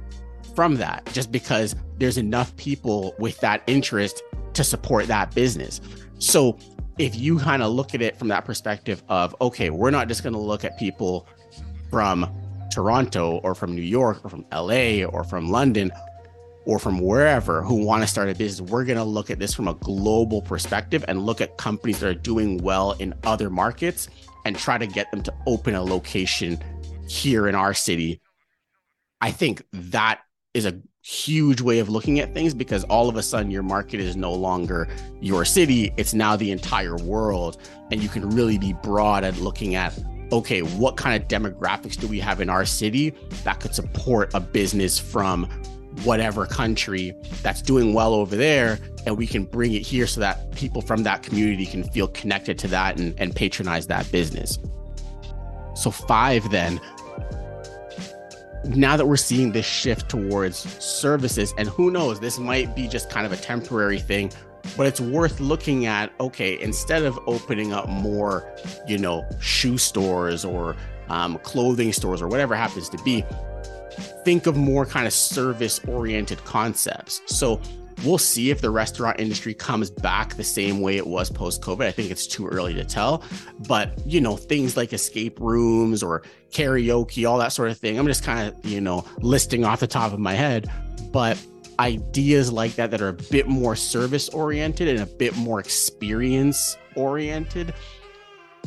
from 0.55 0.75
that 0.75 1.05
just 1.13 1.31
because 1.31 1.75
there's 1.97 2.17
enough 2.17 2.55
people 2.57 3.15
with 3.19 3.39
that 3.41 3.63
interest 3.67 4.21
to 4.53 4.63
support 4.63 5.07
that 5.07 5.33
business. 5.33 5.81
So 6.19 6.57
if 6.97 7.15
you 7.15 7.39
kind 7.39 7.63
of 7.63 7.71
look 7.71 7.95
at 7.95 8.01
it 8.01 8.17
from 8.17 8.27
that 8.29 8.45
perspective 8.45 9.03
of, 9.09 9.35
okay, 9.41 9.69
we're 9.69 9.91
not 9.91 10.07
just 10.07 10.23
going 10.23 10.33
to 10.33 10.39
look 10.39 10.63
at 10.63 10.77
people 10.77 11.27
from 11.89 12.29
Toronto 12.71 13.39
or 13.43 13.53
from 13.53 13.75
New 13.75 13.81
York 13.81 14.23
or 14.23 14.29
from 14.29 14.45
LA 14.51 15.03
or 15.03 15.23
from 15.23 15.49
London 15.49 15.91
or 16.65 16.79
from 16.79 16.99
wherever 16.99 17.63
who 17.63 17.83
want 17.85 18.03
to 18.03 18.07
start 18.07 18.29
a 18.29 18.35
business, 18.35 18.69
we're 18.69 18.85
going 18.85 18.97
to 18.97 19.03
look 19.03 19.29
at 19.29 19.39
this 19.39 19.53
from 19.53 19.67
a 19.67 19.73
global 19.75 20.41
perspective 20.41 21.03
and 21.07 21.25
look 21.25 21.41
at 21.41 21.57
companies 21.57 21.99
that 21.99 22.09
are 22.09 22.19
doing 22.19 22.57
well 22.59 22.91
in 22.93 23.13
other 23.23 23.49
markets 23.49 24.07
and 24.45 24.57
try 24.57 24.77
to 24.77 24.87
get 24.87 25.09
them 25.11 25.21
to 25.23 25.33
open 25.47 25.75
a 25.75 25.83
location 25.83 26.59
here 27.07 27.47
in 27.47 27.55
our 27.55 27.73
city. 27.73 28.21
I 29.19 29.31
think 29.31 29.63
that 29.73 30.21
is 30.53 30.65
a 30.65 30.79
huge 31.01 31.61
way 31.61 31.79
of 31.79 31.89
looking 31.89 32.19
at 32.19 32.33
things 32.33 32.53
because 32.53 32.83
all 32.85 33.09
of 33.09 33.15
a 33.15 33.23
sudden 33.23 33.49
your 33.49 33.63
market 33.63 33.99
is 33.99 34.15
no 34.15 34.33
longer 34.33 34.87
your 35.21 35.45
city, 35.45 35.93
it's 35.97 36.13
now 36.13 36.35
the 36.35 36.51
entire 36.51 36.97
world. 36.97 37.57
And 37.91 38.03
you 38.03 38.09
can 38.09 38.29
really 38.29 38.57
be 38.57 38.73
broad 38.73 39.23
at 39.23 39.37
looking 39.37 39.75
at 39.75 39.97
okay, 40.31 40.61
what 40.61 40.95
kind 40.95 41.21
of 41.21 41.27
demographics 41.27 41.97
do 41.97 42.07
we 42.07 42.17
have 42.17 42.39
in 42.39 42.49
our 42.49 42.65
city 42.65 43.13
that 43.43 43.59
could 43.59 43.75
support 43.75 44.33
a 44.33 44.39
business 44.39 44.97
from 44.97 45.43
whatever 46.03 46.45
country 46.45 47.13
that's 47.41 47.61
doing 47.61 47.93
well 47.93 48.13
over 48.13 48.35
there 48.35 48.79
and 49.05 49.17
we 49.17 49.27
can 49.27 49.43
bring 49.43 49.73
it 49.73 49.81
here 49.81 50.07
so 50.07 50.21
that 50.21 50.49
people 50.55 50.81
from 50.81 51.03
that 51.03 51.21
community 51.21 51.65
can 51.65 51.83
feel 51.83 52.07
connected 52.07 52.57
to 52.57 52.67
that 52.67 52.97
and, 52.97 53.13
and 53.19 53.35
patronize 53.35 53.87
that 53.87 54.09
business 54.09 54.57
so 55.75 55.91
five 55.91 56.49
then 56.49 56.79
now 58.65 58.95
that 58.95 59.05
we're 59.05 59.17
seeing 59.17 59.51
this 59.51 59.65
shift 59.65 60.09
towards 60.09 60.57
services 60.83 61.53
and 61.57 61.67
who 61.69 61.91
knows 61.91 62.19
this 62.19 62.37
might 62.37 62.75
be 62.75 62.87
just 62.87 63.09
kind 63.09 63.25
of 63.25 63.31
a 63.31 63.37
temporary 63.37 63.99
thing 63.99 64.31
but 64.77 64.85
it's 64.85 65.01
worth 65.01 65.39
looking 65.39 65.87
at 65.87 66.11
okay 66.19 66.59
instead 66.61 67.03
of 67.03 67.19
opening 67.25 67.73
up 67.73 67.89
more 67.89 68.47
you 68.87 68.97
know 68.97 69.25
shoe 69.39 69.77
stores 69.77 70.45
or 70.45 70.75
um, 71.09 71.37
clothing 71.39 71.91
stores 71.91 72.21
or 72.21 72.27
whatever 72.27 72.55
happens 72.55 72.87
to 72.87 72.97
be 73.03 73.25
think 74.23 74.47
of 74.47 74.55
more 74.55 74.85
kind 74.85 75.07
of 75.07 75.13
service 75.13 75.79
oriented 75.87 76.43
concepts. 76.45 77.21
So 77.25 77.61
we'll 78.03 78.17
see 78.17 78.49
if 78.49 78.61
the 78.61 78.69
restaurant 78.69 79.19
industry 79.19 79.53
comes 79.53 79.89
back 79.89 80.35
the 80.35 80.43
same 80.43 80.81
way 80.81 80.97
it 80.97 81.05
was 81.05 81.29
post 81.29 81.61
COVID. 81.61 81.85
I 81.85 81.91
think 81.91 82.11
it's 82.11 82.27
too 82.27 82.47
early 82.47 82.73
to 82.73 82.83
tell. 82.83 83.23
But, 83.67 83.93
you 84.05 84.21
know, 84.21 84.35
things 84.35 84.77
like 84.77 84.93
escape 84.93 85.39
rooms 85.39 86.03
or 86.03 86.23
karaoke, 86.51 87.29
all 87.29 87.37
that 87.39 87.53
sort 87.53 87.69
of 87.71 87.77
thing. 87.77 87.97
I'm 87.97 88.07
just 88.07 88.23
kind 88.23 88.47
of, 88.47 88.65
you 88.65 88.81
know, 88.81 89.05
listing 89.19 89.65
off 89.65 89.79
the 89.79 89.87
top 89.87 90.13
of 90.13 90.19
my 90.19 90.33
head. 90.33 90.69
But 91.11 91.43
ideas 91.79 92.51
like 92.51 92.75
that 92.75 92.91
that 92.91 93.01
are 93.01 93.09
a 93.09 93.13
bit 93.13 93.47
more 93.47 93.75
service 93.75 94.29
oriented 94.29 94.87
and 94.87 94.99
a 94.99 95.05
bit 95.05 95.35
more 95.35 95.59
experience 95.59 96.77
oriented 96.95 97.73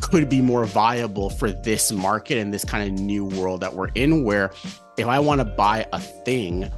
could 0.01 0.29
be 0.29 0.41
more 0.41 0.65
viable 0.65 1.31
for 1.31 1.53
this 1.53 1.93
market 1.93 2.39
and 2.39 2.53
this 2.53 2.65
kind 2.65 2.87
of 2.87 3.01
new 3.01 3.25
world 3.25 3.61
that 3.61 3.73
we're 3.73 3.91
in 3.95 4.25
where 4.25 4.51
if 4.97 5.07
I 5.07 5.19
want 5.21 5.41
to 5.41 5.45
buy 5.45 5.87
a 5.93 6.01
thing, 6.01 6.71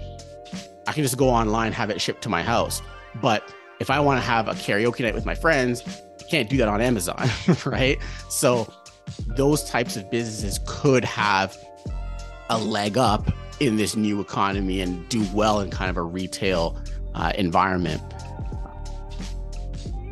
I 0.86 0.92
can 0.92 1.02
just 1.02 1.16
go 1.16 1.28
online, 1.28 1.72
have 1.72 1.90
it 1.90 2.00
shipped 2.00 2.22
to 2.22 2.28
my 2.28 2.42
house. 2.42 2.82
But 3.20 3.52
if 3.80 3.90
I 3.90 4.00
want 4.00 4.20
to 4.20 4.26
have 4.26 4.48
a 4.48 4.52
karaoke 4.52 5.00
night 5.00 5.14
with 5.14 5.26
my 5.26 5.34
friends, 5.34 5.82
I 6.20 6.24
can't 6.24 6.48
do 6.48 6.56
that 6.58 6.68
on 6.68 6.80
Amazon, 6.80 7.28
right? 7.66 7.98
So 8.28 8.72
those 9.26 9.64
types 9.64 9.96
of 9.96 10.10
businesses 10.10 10.60
could 10.66 11.04
have 11.04 11.56
a 12.50 12.58
leg 12.58 12.96
up 12.96 13.30
in 13.60 13.76
this 13.76 13.96
new 13.96 14.20
economy 14.20 14.80
and 14.80 15.08
do 15.08 15.26
well 15.32 15.60
in 15.60 15.70
kind 15.70 15.90
of 15.90 15.96
a 15.96 16.02
retail 16.02 16.80
uh, 17.14 17.32
environment. 17.36 18.02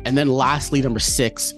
And 0.05 0.17
then 0.17 0.29
lastly, 0.29 0.81
number 0.81 0.99
six, 0.99 1.53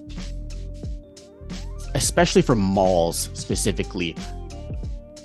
especially 1.96 2.42
for 2.42 2.56
malls 2.56 3.30
specifically, 3.34 4.16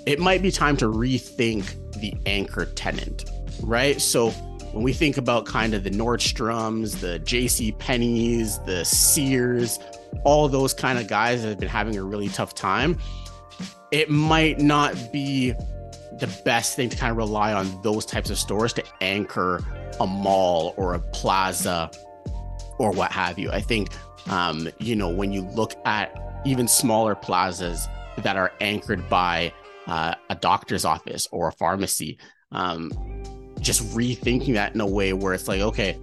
it 0.05 0.19
might 0.19 0.41
be 0.41 0.51
time 0.51 0.75
to 0.77 0.85
rethink 0.85 1.75
the 1.99 2.13
anchor 2.25 2.65
tenant, 2.65 3.29
right? 3.63 3.99
So 4.01 4.29
when 4.71 4.83
we 4.83 4.93
think 4.93 5.17
about 5.17 5.45
kind 5.45 5.73
of 5.73 5.83
the 5.83 5.89
Nordstroms, 5.89 6.99
the 6.99 7.19
JC 7.19 7.77
Penney's, 7.77 8.59
the 8.59 8.83
Sears, 8.83 9.79
all 10.23 10.47
those 10.47 10.73
kind 10.73 10.99
of 10.99 11.07
guys 11.07 11.41
that 11.41 11.49
have 11.49 11.59
been 11.59 11.69
having 11.69 11.97
a 11.97 12.03
really 12.03 12.29
tough 12.29 12.53
time, 12.55 12.97
it 13.91 14.09
might 14.09 14.59
not 14.59 15.11
be 15.11 15.51
the 16.19 16.41
best 16.45 16.75
thing 16.75 16.89
to 16.89 16.97
kind 16.97 17.11
of 17.11 17.17
rely 17.17 17.53
on 17.53 17.81
those 17.81 18.05
types 18.05 18.29
of 18.29 18.37
stores 18.37 18.73
to 18.73 18.83
anchor 19.01 19.59
a 19.99 20.07
mall 20.07 20.73
or 20.77 20.93
a 20.93 20.99
plaza 20.99 21.89
or 22.79 22.91
what 22.91 23.11
have 23.11 23.37
you. 23.37 23.51
I 23.51 23.61
think, 23.61 23.89
um, 24.29 24.69
you 24.79 24.95
know, 24.95 25.09
when 25.09 25.31
you 25.31 25.41
look 25.41 25.73
at 25.85 26.41
even 26.45 26.67
smaller 26.67 27.15
plazas 27.15 27.87
that 28.17 28.35
are 28.35 28.51
anchored 28.61 29.07
by 29.09 29.51
uh, 29.87 30.15
a 30.29 30.35
doctor's 30.35 30.85
office 30.85 31.27
or 31.31 31.49
a 31.49 31.51
pharmacy. 31.51 32.17
Um, 32.51 32.91
just 33.63 33.81
rethinking 33.95 34.53
that 34.53 34.75
in 34.75 34.81
a 34.81 34.87
way 34.87 35.13
where 35.13 35.33
it's 35.33 35.47
like, 35.47 35.61
okay, 35.61 35.97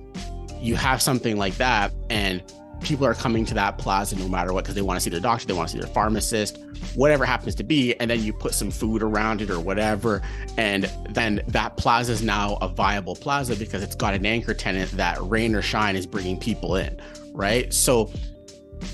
you 0.60 0.74
have 0.74 1.00
something 1.00 1.36
like 1.36 1.56
that, 1.56 1.92
and 2.10 2.42
people 2.80 3.06
are 3.06 3.14
coming 3.14 3.44
to 3.44 3.54
that 3.54 3.78
plaza 3.78 4.16
no 4.16 4.28
matter 4.28 4.52
what 4.52 4.64
because 4.64 4.74
they 4.74 4.82
want 4.82 4.96
to 4.96 5.00
see 5.00 5.10
their 5.10 5.20
doctor, 5.20 5.46
they 5.46 5.52
want 5.52 5.68
to 5.68 5.72
see 5.72 5.80
their 5.80 5.92
pharmacist, 5.92 6.58
whatever 6.94 7.24
happens 7.24 7.54
to 7.54 7.62
be. 7.62 7.94
And 7.96 8.10
then 8.10 8.22
you 8.22 8.32
put 8.32 8.54
some 8.54 8.70
food 8.70 9.02
around 9.02 9.42
it 9.42 9.50
or 9.50 9.60
whatever. 9.60 10.22
And 10.56 10.90
then 11.10 11.42
that 11.48 11.76
plaza 11.76 12.12
is 12.12 12.22
now 12.22 12.56
a 12.60 12.68
viable 12.68 13.16
plaza 13.16 13.54
because 13.56 13.82
it's 13.82 13.94
got 13.94 14.14
an 14.14 14.24
anchor 14.24 14.54
tenant 14.54 14.90
that 14.92 15.18
rain 15.20 15.54
or 15.54 15.62
shine 15.62 15.96
is 15.96 16.06
bringing 16.06 16.38
people 16.38 16.76
in. 16.76 17.00
Right. 17.32 17.72
So, 17.72 18.10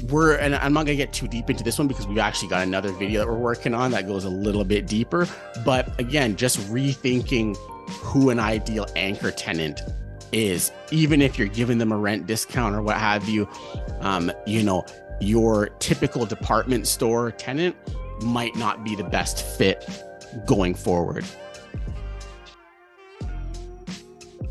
we're 0.09 0.35
and 0.37 0.57
I'm 0.57 0.73
not 0.73 0.85
gonna 0.85 0.97
get 0.97 1.13
too 1.13 1.29
deep 1.29 1.49
into 1.49 1.63
this 1.63 1.79
one 1.79 1.87
because 1.87 2.09
we've 2.09 2.19
actually 2.19 2.49
got 2.49 2.67
another 2.67 2.91
video 2.91 3.21
that 3.21 3.29
we're 3.29 3.39
working 3.39 3.73
on 3.73 3.93
that 3.93 4.09
goes 4.09 4.25
a 4.25 4.29
little 4.29 4.65
bit 4.65 4.89
deeper. 4.89 5.29
But 5.65 5.99
again, 6.01 6.35
just 6.35 6.59
rethinking 6.71 7.57
who 7.89 8.31
an 8.31 8.39
ideal 8.39 8.87
anchor 8.97 9.31
tenant 9.31 9.81
is, 10.33 10.73
even 10.91 11.23
if 11.23 11.39
you're 11.39 11.49
giving 11.49 11.79
them 11.79 11.93
a 11.93 11.97
rent 11.97 12.27
discount 12.27 12.75
or 12.75 12.83
what 12.83 12.97
have 12.97 13.29
you. 13.29 13.49
Um, 14.01 14.33
you 14.47 14.63
know, 14.63 14.85
your 15.21 15.69
typical 15.79 16.27
department 16.27 16.87
store 16.87 17.31
tenant 17.31 17.77
might 18.23 18.57
not 18.57 18.85
be 18.85 18.95
the 18.95 19.05
best 19.05 19.45
fit 19.57 19.89
going 20.47 20.75
forward. 20.75 21.25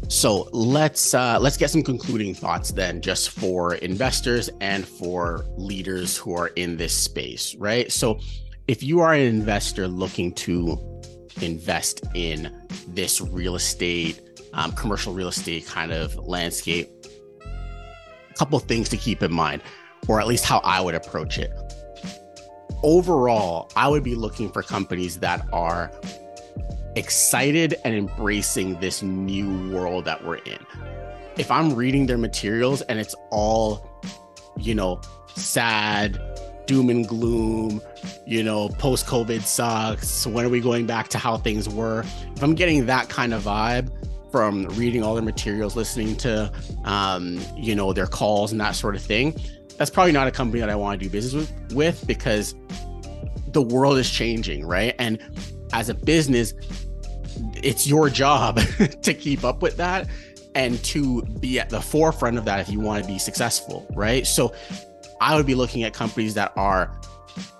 So 0.08 0.48
let's 0.54 1.14
uh, 1.14 1.40
let's 1.42 1.58
get 1.58 1.72
some 1.72 1.84
concluding 1.84 2.34
thoughts 2.34 2.72
then, 2.72 3.02
just 3.02 3.32
for 3.32 3.76
investors 3.76 4.50
and 4.62 4.88
for 4.88 5.46
leaders 5.58 6.16
who 6.16 6.34
are 6.34 6.48
in 6.50 6.78
this 6.78 6.96
space, 6.96 7.56
right? 7.56 7.92
So, 7.92 8.20
if 8.68 8.82
you 8.82 9.02
are 9.02 9.14
an 9.14 9.22
investor 9.22 9.88
looking 9.88 10.32
to 10.36 10.95
invest 11.42 12.04
in 12.14 12.52
this 12.88 13.22
real 13.22 13.56
estate, 13.56 14.22
um, 14.54 14.72
commercial 14.74 15.14
real 15.14 15.28
estate 15.28 15.66
kind 15.68 15.92
of 15.92 16.16
landscape, 16.28 16.90
a 17.44 18.34
couple 18.34 18.58
things 18.60 18.90
to 18.90 18.98
keep 18.98 19.22
in 19.22 19.34
mind, 19.34 19.62
or 20.08 20.20
at 20.20 20.28
least 20.28 20.46
how 20.46 20.60
I 20.60 20.82
would 20.82 20.96
approach 20.96 21.38
it. 21.38 21.52
Overall, 22.84 23.72
I 23.76 23.88
would 23.88 24.04
be 24.04 24.16
looking 24.16 24.52
for 24.52 24.62
companies 24.62 25.20
that 25.20 25.48
are 25.52 25.92
excited 26.96 27.76
and 27.84 27.94
embracing 27.94 28.80
this 28.80 29.02
new 29.02 29.72
world 29.72 30.06
that 30.06 30.24
we're 30.24 30.36
in. 30.38 30.60
If 31.38 31.52
I'm 31.52 31.74
reading 31.76 32.06
their 32.06 32.18
materials 32.18 32.82
and 32.84 33.00
it's 33.00 33.16
all, 33.32 34.02
you 34.58 34.74
know, 34.74 35.02
sad, 35.36 36.22
doom 36.66 36.90
and 36.90 37.08
gloom, 37.08 37.82
you 38.26 38.44
know, 38.44 38.70
post 38.70 39.06
COVID 39.06 39.42
sucks, 39.42 40.26
when 40.26 40.46
are 40.46 40.50
we 40.50 40.60
going 40.60 40.86
back 40.86 41.08
to 41.10 41.18
how 41.18 41.38
things 41.38 41.70
were? 41.70 42.04
If 42.36 42.44
I'm 42.44 42.56
getting 42.56 42.86
that 42.88 43.10
kind 43.10 43.34
of 43.34 43.44
vibe, 43.44 43.92
from 44.36 44.66
reading 44.72 45.02
all 45.02 45.14
their 45.14 45.24
materials, 45.24 45.78
listening 45.78 46.14
to, 46.14 46.52
um, 46.84 47.40
you 47.56 47.74
know, 47.74 47.94
their 47.94 48.06
calls 48.06 48.52
and 48.52 48.60
that 48.60 48.76
sort 48.76 48.94
of 48.94 49.02
thing, 49.02 49.34
that's 49.78 49.90
probably 49.90 50.12
not 50.12 50.28
a 50.28 50.32
company 50.32 50.60
that 50.60 50.70
I 50.70 50.76
want 50.76 51.00
to 51.00 51.06
do 51.06 51.10
business 51.10 51.50
with, 51.50 51.74
with 51.74 52.06
because 52.06 52.54
the 53.54 53.62
world 53.62 53.98
is 53.98 54.10
changing, 54.10 54.66
right? 54.66 54.94
And 55.00 55.20
as 55.72 55.88
a 55.88 55.94
business, 55.94 56.54
it's 57.64 57.88
your 57.88 58.10
job 58.10 58.60
to 59.04 59.14
keep 59.14 59.46
up 59.46 59.62
with 59.62 59.78
that 59.78 60.06
and 60.54 60.84
to 60.84 61.22
be 61.40 61.58
at 61.58 61.70
the 61.70 61.80
forefront 61.80 62.38
of 62.38 62.44
that 62.44 62.60
if 62.60 62.68
you 62.68 62.82
want 62.82 63.06
to 63.06 63.10
be 63.10 63.18
successful, 63.18 63.88
right? 63.96 64.28
So 64.28 64.54
I 65.26 65.36
would 65.36 65.48
be 65.48 65.56
looking 65.56 65.82
at 65.82 65.92
companies 65.92 66.36
that 66.36 66.54
are 66.56 66.92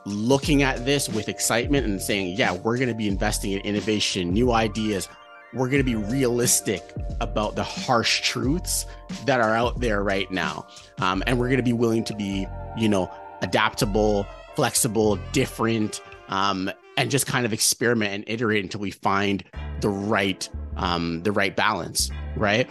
looking 0.06 0.62
at 0.62 0.86
this 0.86 1.10
with 1.10 1.28
excitement 1.28 1.88
and 1.88 2.00
saying, 2.00 2.38
yeah, 2.38 2.52
we're 2.52 2.78
going 2.78 2.90
to 2.90 2.94
be 2.94 3.08
investing 3.08 3.54
in 3.54 3.60
innovation, 3.62 4.32
new 4.32 4.52
ideas, 4.52 5.10
we're 5.52 5.68
going 5.68 5.84
to 5.84 5.84
be 5.84 5.96
realistic 5.96 6.84
about 7.22 7.56
the 7.56 7.64
harsh 7.64 8.22
truths 8.22 8.86
that 9.26 9.42
are 9.42 9.56
out 9.56 9.80
there 9.80 10.04
right 10.04 10.30
now. 10.30 10.68
Um, 11.00 11.24
and 11.26 11.40
we're 11.40 11.48
going 11.48 11.58
to 11.58 11.64
be 11.64 11.74
willing 11.74 12.04
to 12.04 12.16
be, 12.16 12.46
you 12.78 12.88
know, 12.88 13.12
adaptable, 13.42 14.28
flexible, 14.56 15.16
different, 15.32 16.02
um, 16.28 16.70
and 16.98 17.10
just 17.10 17.26
kind 17.26 17.48
of 17.48 17.54
experiment 17.54 18.14
and 18.14 18.24
iterate 18.28 18.64
until 18.64 18.82
we 18.82 18.92
find 18.92 19.44
the 19.82 19.90
right 19.90 20.48
um, 20.78 21.24
the 21.24 21.32
right 21.32 21.56
balance, 21.56 22.12
right? 22.36 22.70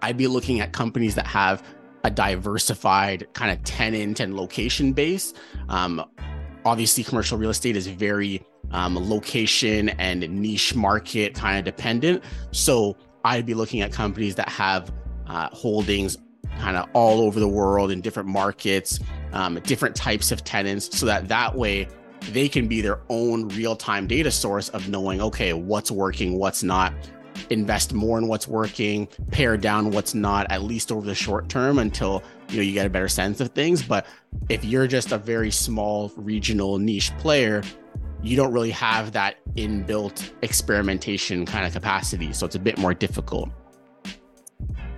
I'd 0.00 0.16
be 0.16 0.26
looking 0.26 0.58
at 0.58 0.72
companies 0.72 1.14
that 1.14 1.28
have 1.28 1.62
a 2.04 2.10
diversified 2.10 3.26
kind 3.32 3.50
of 3.50 3.62
tenant 3.64 4.20
and 4.20 4.36
location 4.36 4.92
base. 4.92 5.32
Um, 5.68 6.04
obviously, 6.64 7.04
commercial 7.04 7.38
real 7.38 7.50
estate 7.50 7.76
is 7.76 7.86
very 7.86 8.44
um, 8.70 8.96
location 9.08 9.90
and 9.90 10.20
niche 10.28 10.74
market 10.74 11.34
kind 11.34 11.58
of 11.58 11.64
dependent. 11.64 12.22
So 12.50 12.96
I'd 13.24 13.46
be 13.46 13.54
looking 13.54 13.80
at 13.82 13.92
companies 13.92 14.34
that 14.36 14.48
have 14.48 14.92
uh, 15.26 15.48
holdings 15.52 16.16
kind 16.58 16.76
of 16.76 16.88
all 16.92 17.20
over 17.20 17.40
the 17.40 17.48
world 17.48 17.90
in 17.90 18.00
different 18.00 18.28
markets, 18.28 18.98
um, 19.32 19.58
different 19.60 19.96
types 19.96 20.32
of 20.32 20.44
tenants, 20.44 20.98
so 20.98 21.06
that 21.06 21.28
that 21.28 21.54
way 21.54 21.88
they 22.30 22.48
can 22.48 22.68
be 22.68 22.80
their 22.80 23.00
own 23.08 23.48
real-time 23.48 24.06
data 24.06 24.30
source 24.30 24.68
of 24.70 24.88
knowing 24.88 25.20
okay 25.20 25.52
what's 25.52 25.90
working 25.90 26.38
what's 26.38 26.62
not 26.62 26.94
invest 27.50 27.92
more 27.92 28.18
in 28.18 28.28
what's 28.28 28.48
working 28.48 29.06
pare 29.30 29.56
down 29.56 29.90
what's 29.90 30.14
not 30.14 30.50
at 30.50 30.62
least 30.62 30.92
over 30.92 31.06
the 31.06 31.14
short 31.14 31.48
term 31.48 31.78
until 31.78 32.22
you 32.48 32.56
know 32.56 32.62
you 32.62 32.72
get 32.72 32.86
a 32.86 32.90
better 32.90 33.08
sense 33.08 33.40
of 33.40 33.50
things. 33.50 33.82
But 33.82 34.06
if 34.48 34.64
you're 34.64 34.86
just 34.86 35.12
a 35.12 35.18
very 35.18 35.50
small 35.50 36.12
regional 36.16 36.78
niche 36.78 37.12
player 37.18 37.62
you 38.22 38.36
don't 38.36 38.52
really 38.52 38.70
have 38.70 39.12
that 39.12 39.36
inbuilt 39.56 40.30
experimentation 40.42 41.44
kind 41.44 41.66
of 41.66 41.72
capacity. 41.72 42.32
So 42.32 42.46
it's 42.46 42.54
a 42.54 42.60
bit 42.60 42.78
more 42.78 42.94
difficult. 42.94 43.50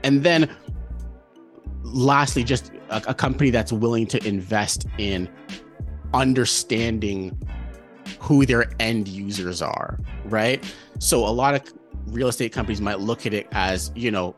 And 0.02 0.22
then 0.22 0.54
lastly 1.82 2.44
just 2.44 2.72
a, 2.90 3.02
a 3.08 3.14
company 3.14 3.50
that's 3.50 3.72
willing 3.72 4.06
to 4.08 4.26
invest 4.26 4.86
in 4.98 5.28
understanding 6.12 7.36
who 8.20 8.44
their 8.44 8.70
end 8.78 9.08
users 9.08 9.62
are, 9.62 9.98
right? 10.26 10.62
So 10.98 11.26
a 11.26 11.30
lot 11.30 11.54
of 11.54 11.62
real 12.06 12.28
estate 12.28 12.52
companies 12.52 12.80
might 12.80 13.00
look 13.00 13.26
at 13.26 13.34
it 13.34 13.48
as, 13.52 13.90
you 13.94 14.10
know, 14.10 14.36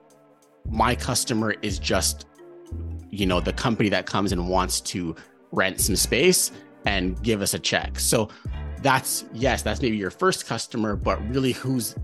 my 0.70 0.94
customer 0.94 1.54
is 1.62 1.78
just, 1.78 2.26
you 3.10 3.26
know, 3.26 3.40
the 3.40 3.52
company 3.52 3.88
that 3.88 4.06
comes 4.06 4.32
and 4.32 4.48
wants 4.48 4.80
to 4.80 5.14
rent 5.52 5.80
some 5.80 5.96
space 5.96 6.52
and 6.84 7.20
give 7.22 7.42
us 7.42 7.54
a 7.54 7.58
check. 7.58 7.98
So 7.98 8.28
that's 8.82 9.24
yes, 9.32 9.62
that's 9.62 9.80
maybe 9.80 9.96
your 9.96 10.10
first 10.10 10.46
customer, 10.46 10.96
but 10.96 11.26
really 11.28 11.52
who's 11.52 11.94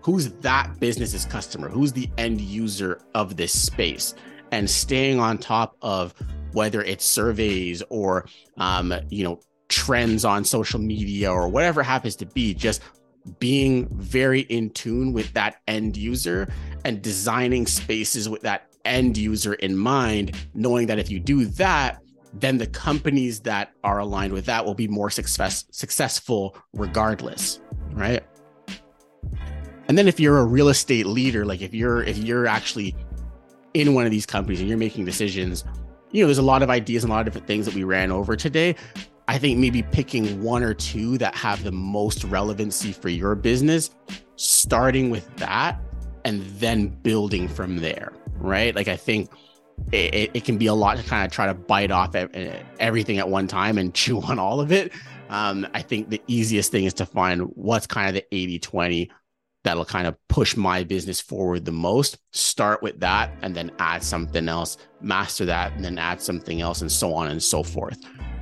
who's 0.00 0.30
that 0.34 0.78
business's 0.80 1.24
customer? 1.24 1.68
Who's 1.68 1.92
the 1.92 2.10
end 2.18 2.40
user 2.40 3.00
of 3.14 3.36
this 3.36 3.58
space? 3.58 4.14
And 4.52 4.68
staying 4.68 5.18
on 5.18 5.38
top 5.38 5.76
of 5.80 6.14
whether 6.52 6.82
it's 6.82 7.04
surveys 7.04 7.82
or 7.88 8.26
um, 8.56 8.94
you 9.10 9.24
know 9.24 9.40
trends 9.68 10.24
on 10.24 10.44
social 10.44 10.80
media 10.80 11.32
or 11.32 11.48
whatever 11.48 11.82
happens 11.82 12.16
to 12.16 12.26
be 12.26 12.54
just 12.54 12.82
being 13.38 13.88
very 13.98 14.40
in 14.42 14.70
tune 14.70 15.12
with 15.12 15.32
that 15.32 15.60
end 15.66 15.96
user 15.96 16.52
and 16.84 17.02
designing 17.02 17.66
spaces 17.66 18.28
with 18.28 18.42
that 18.42 18.68
end 18.84 19.16
user 19.16 19.54
in 19.54 19.76
mind 19.76 20.36
knowing 20.54 20.86
that 20.86 20.98
if 20.98 21.10
you 21.10 21.18
do 21.18 21.46
that 21.46 22.00
then 22.34 22.58
the 22.58 22.66
companies 22.66 23.40
that 23.40 23.72
are 23.84 24.00
aligned 24.00 24.32
with 24.32 24.44
that 24.44 24.64
will 24.64 24.74
be 24.74 24.88
more 24.88 25.08
success 25.08 25.64
successful 25.70 26.56
regardless 26.74 27.60
right 27.92 28.22
and 29.88 29.96
then 29.96 30.06
if 30.06 30.20
you're 30.20 30.38
a 30.38 30.44
real 30.44 30.68
estate 30.68 31.06
leader 31.06 31.46
like 31.46 31.62
if 31.62 31.72
you're 31.72 32.02
if 32.02 32.18
you're 32.18 32.46
actually 32.46 32.94
in 33.72 33.94
one 33.94 34.04
of 34.04 34.10
these 34.10 34.26
companies 34.26 34.60
and 34.60 34.68
you're 34.68 34.78
making 34.78 35.04
decisions 35.04 35.64
you 36.14 36.20
know, 36.20 36.28
there's 36.28 36.38
a 36.38 36.42
lot 36.42 36.62
of 36.62 36.70
ideas 36.70 37.02
and 37.02 37.10
a 37.10 37.14
lot 37.14 37.20
of 37.20 37.24
different 37.26 37.48
things 37.48 37.66
that 37.66 37.74
we 37.74 37.82
ran 37.82 38.12
over 38.12 38.36
today. 38.36 38.76
I 39.26 39.38
think 39.38 39.58
maybe 39.58 39.82
picking 39.82 40.42
one 40.42 40.62
or 40.62 40.74
two 40.74 41.18
that 41.18 41.34
have 41.34 41.64
the 41.64 41.72
most 41.72 42.24
relevancy 42.24 42.92
for 42.92 43.08
your 43.08 43.34
business, 43.34 43.90
starting 44.36 45.10
with 45.10 45.34
that 45.36 45.80
and 46.24 46.42
then 46.58 46.88
building 46.88 47.48
from 47.48 47.78
there, 47.78 48.12
right? 48.38 48.74
Like, 48.74 48.88
I 48.88 48.96
think 48.96 49.30
it, 49.92 50.30
it 50.34 50.44
can 50.44 50.58
be 50.58 50.66
a 50.66 50.74
lot 50.74 50.98
to 50.98 51.02
kind 51.02 51.24
of 51.24 51.32
try 51.32 51.46
to 51.46 51.54
bite 51.54 51.90
off 51.90 52.14
everything 52.78 53.18
at 53.18 53.28
one 53.28 53.46
time 53.46 53.78
and 53.78 53.94
chew 53.94 54.20
on 54.20 54.38
all 54.38 54.60
of 54.60 54.72
it. 54.72 54.92
Um, 55.30 55.66
I 55.74 55.80
think 55.80 56.10
the 56.10 56.22
easiest 56.26 56.70
thing 56.70 56.84
is 56.84 56.94
to 56.94 57.06
find 57.06 57.42
what's 57.54 57.86
kind 57.86 58.08
of 58.08 58.14
the 58.14 58.26
80 58.34 58.58
20 58.58 59.10
that'll 59.64 59.84
kind 59.86 60.06
of 60.06 60.14
push 60.28 60.56
my 60.56 60.84
business 60.84 61.20
forward 61.20 61.64
the 61.64 61.72
most. 61.72 62.18
Start 62.32 62.82
with 62.82 63.00
that 63.00 63.32
and 63.40 63.54
then 63.54 63.72
add 63.78 64.02
something 64.02 64.48
else, 64.48 64.76
master 65.00 65.46
that, 65.46 65.72
and 65.72 65.84
then 65.84 65.98
add 65.98 66.20
something 66.20 66.60
else, 66.60 66.82
and 66.82 66.92
so 66.92 67.14
on 67.14 67.30
and 67.30 67.42
so 67.42 67.62
forth. 67.62 67.98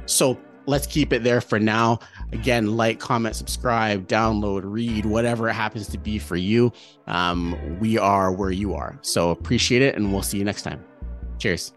So 0.07 0.37
let's 0.67 0.87
keep 0.87 1.13
it 1.13 1.23
there 1.23 1.41
for 1.41 1.59
now. 1.59 1.99
Again, 2.33 2.77
like, 2.77 2.99
comment, 2.99 3.37
subscribe, 3.37 4.07
download, 4.09 4.63
read, 4.65 5.05
whatever 5.05 5.49
it 5.49 5.55
happens 5.55 5.89
to 5.89 5.99
be 5.99 6.19
for 6.19 6.37
you. 6.37 6.73
Um, 7.07 7.79
we 7.81 7.99
are 7.99 8.33
where 8.33 8.51
you 8.51 8.75
are. 8.75 8.99
So 9.03 9.31
appreciate 9.31 9.83
it, 9.83 9.97
and 9.97 10.13
we'll 10.13 10.23
see 10.23 10.39
you 10.39 10.45
next 10.45 10.63
time. 10.63 10.85
Cheers. 11.39 11.73